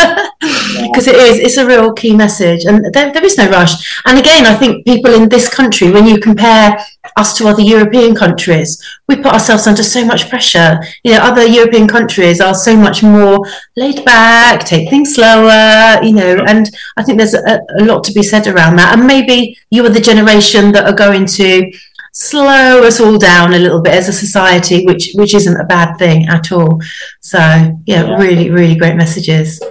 Because 0.82 1.08
it 1.12 1.16
is, 1.16 1.40
it's 1.40 1.58
a 1.58 1.66
real 1.66 1.94
key 1.94 2.16
message, 2.16 2.66
and 2.66 2.84
there, 2.94 3.12
there 3.14 3.24
is 3.24 3.38
no 3.38 3.50
rush. 3.50 4.02
And 4.06 4.18
again, 4.18 4.46
I 4.46 4.56
think 4.56 4.86
people 4.86 5.14
in 5.14 5.30
this 5.30 5.48
country, 5.48 5.92
when 5.92 6.08
you 6.08 6.20
compare 6.20 6.78
us 7.18 7.38
to 7.38 7.48
other 7.48 7.62
European 7.62 8.16
countries, 8.16 8.84
we 9.08 9.16
put 9.16 9.28
ourselves 9.28 9.68
under 9.68 9.84
so 9.84 10.04
much 10.04 10.30
pressure. 10.30 10.80
You 11.04 11.14
know, 11.14 11.20
other 11.20 11.46
European 11.46 11.88
countries 11.88 12.42
are 12.42 12.56
so 12.56 12.76
much 12.76 13.04
more 13.04 13.40
laid 13.78 14.04
back, 14.04 14.66
take 14.66 14.90
things 14.90 15.14
slower, 15.16 16.00
you 16.04 16.14
know, 16.14 16.44
and 16.48 16.70
I 16.98 17.04
think 17.04 17.20
there's 17.20 17.36
a, 17.36 17.62
a 17.80 17.86
lot 17.86 18.04
to 18.06 18.12
be 18.12 18.24
said 18.24 18.48
around 18.48 18.78
that. 18.78 18.98
And 18.98 19.06
maybe 19.06 19.58
you 19.70 19.86
are 19.86 19.90
the 19.90 20.02
generation 20.02 20.72
that 20.72 20.86
are 20.86 20.96
going 20.96 21.26
to 21.28 21.72
slow 22.17 22.82
us 22.84 23.01
all 23.01 23.17
down 23.17 23.54
a 23.54 23.60
little 23.60 23.82
bit 23.82 23.93
as 23.93 24.08
a 24.08 24.13
society, 24.13 24.86
which 24.86 25.12
which 25.15 25.34
isn't 25.34 25.60
a 25.60 25.65
bad 25.65 25.97
thing 25.97 26.25
at 26.30 26.49
all. 26.51 26.80
So 27.19 27.38
yeah, 27.39 28.06
Yeah. 28.08 28.15
really, 28.17 28.49
really 28.49 28.75
great 28.75 28.95
messages. 28.95 29.62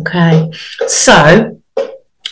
Okay, 0.00 0.50
so 0.86 1.57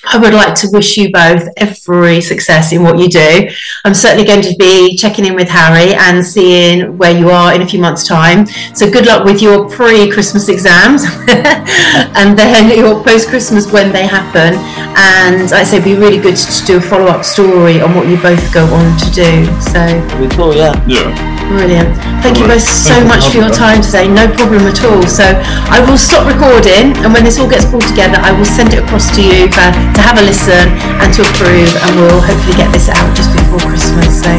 I 0.06 0.18
would 0.18 0.34
like 0.34 0.54
to 0.56 0.68
wish 0.72 0.96
you 0.96 1.10
both 1.10 1.48
every 1.56 2.20
success 2.20 2.72
in 2.72 2.82
what 2.82 2.98
you 2.98 3.08
do. 3.08 3.48
I'm 3.84 3.94
certainly 3.94 4.24
going 4.24 4.42
to 4.42 4.54
be 4.58 4.96
checking 4.96 5.24
in 5.24 5.34
with 5.34 5.48
Harry 5.48 5.94
and 5.94 6.24
seeing 6.24 6.96
where 6.96 7.16
you 7.16 7.30
are 7.30 7.54
in 7.54 7.62
a 7.62 7.66
few 7.66 7.80
months' 7.80 8.06
time. 8.06 8.46
So 8.74 8.90
good 8.90 9.06
luck 9.06 9.24
with 9.24 9.42
your 9.42 9.68
pre-Christmas 9.68 10.48
exams 10.48 11.04
and 11.28 12.38
then 12.38 12.76
your 12.76 13.02
post-Christmas 13.02 13.72
when 13.72 13.92
they 13.92 14.06
happen. 14.06 14.54
And 14.98 15.52
I 15.52 15.62
say 15.62 15.78
it'd 15.78 15.84
be 15.84 15.94
really 15.96 16.18
good 16.18 16.36
to 16.36 16.66
do 16.66 16.78
a 16.78 16.80
follow-up 16.80 17.24
story 17.24 17.80
on 17.80 17.94
what 17.94 18.06
you 18.06 18.16
both 18.22 18.52
go 18.54 18.64
on 18.64 18.98
to 18.98 19.10
do. 19.10 19.60
So 19.60 19.86
It'd 19.86 20.30
be 20.30 20.36
cool, 20.36 20.54
yeah. 20.54 20.84
yeah. 20.86 21.35
Brilliant. 21.46 21.94
Thank 22.26 22.42
you 22.42 22.50
Alright, 22.50 22.58
both 22.58 22.66
so 22.66 22.90
thank 22.90 23.06
much 23.06 23.24
for 23.30 23.38
your 23.38 23.50
time 23.54 23.78
today. 23.78 24.10
No 24.10 24.26
problem 24.34 24.66
at 24.66 24.82
all. 24.82 25.06
So 25.06 25.22
I 25.70 25.78
will 25.86 25.96
stop 25.96 26.26
recording 26.26 26.90
and 27.06 27.14
when 27.14 27.22
this 27.22 27.38
all 27.38 27.48
gets 27.48 27.64
pulled 27.64 27.86
together, 27.86 28.18
I 28.18 28.34
will 28.34 28.48
send 28.48 28.74
it 28.74 28.82
across 28.82 29.14
to 29.14 29.22
you 29.22 29.46
for, 29.54 29.70
to 29.70 30.00
have 30.02 30.18
a 30.18 30.24
listen 30.26 30.66
and 30.98 31.08
to 31.14 31.22
approve 31.22 31.70
and 31.70 31.90
we'll 31.94 32.20
hopefully 32.20 32.58
get 32.58 32.72
this 32.74 32.90
out 32.90 33.06
just 33.14 33.30
before 33.30 33.62
Christmas. 33.62 34.26
So 34.26 34.30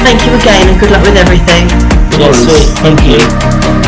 thank 0.00 0.24
you 0.24 0.32
again 0.40 0.72
and 0.72 0.80
good 0.80 0.90
luck 0.90 1.04
with 1.04 1.16
everything. 1.20 1.68
Thank 2.80 3.04
you. 3.04 3.85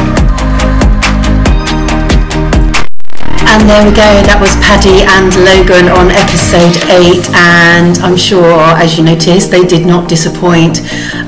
And 3.58 3.68
there 3.68 3.82
we 3.82 3.90
go, 3.90 4.06
that 4.22 4.38
was 4.38 4.54
Paddy 4.62 5.02
and 5.02 5.34
Logan 5.42 5.90
on 5.90 6.14
episode 6.14 6.78
8 6.94 7.26
and 7.34 7.98
I'm 8.06 8.14
sure 8.14 8.54
as 8.78 8.96
you 8.96 9.02
noticed 9.02 9.50
they 9.50 9.66
did 9.66 9.84
not 9.84 10.08
disappoint. 10.08 10.78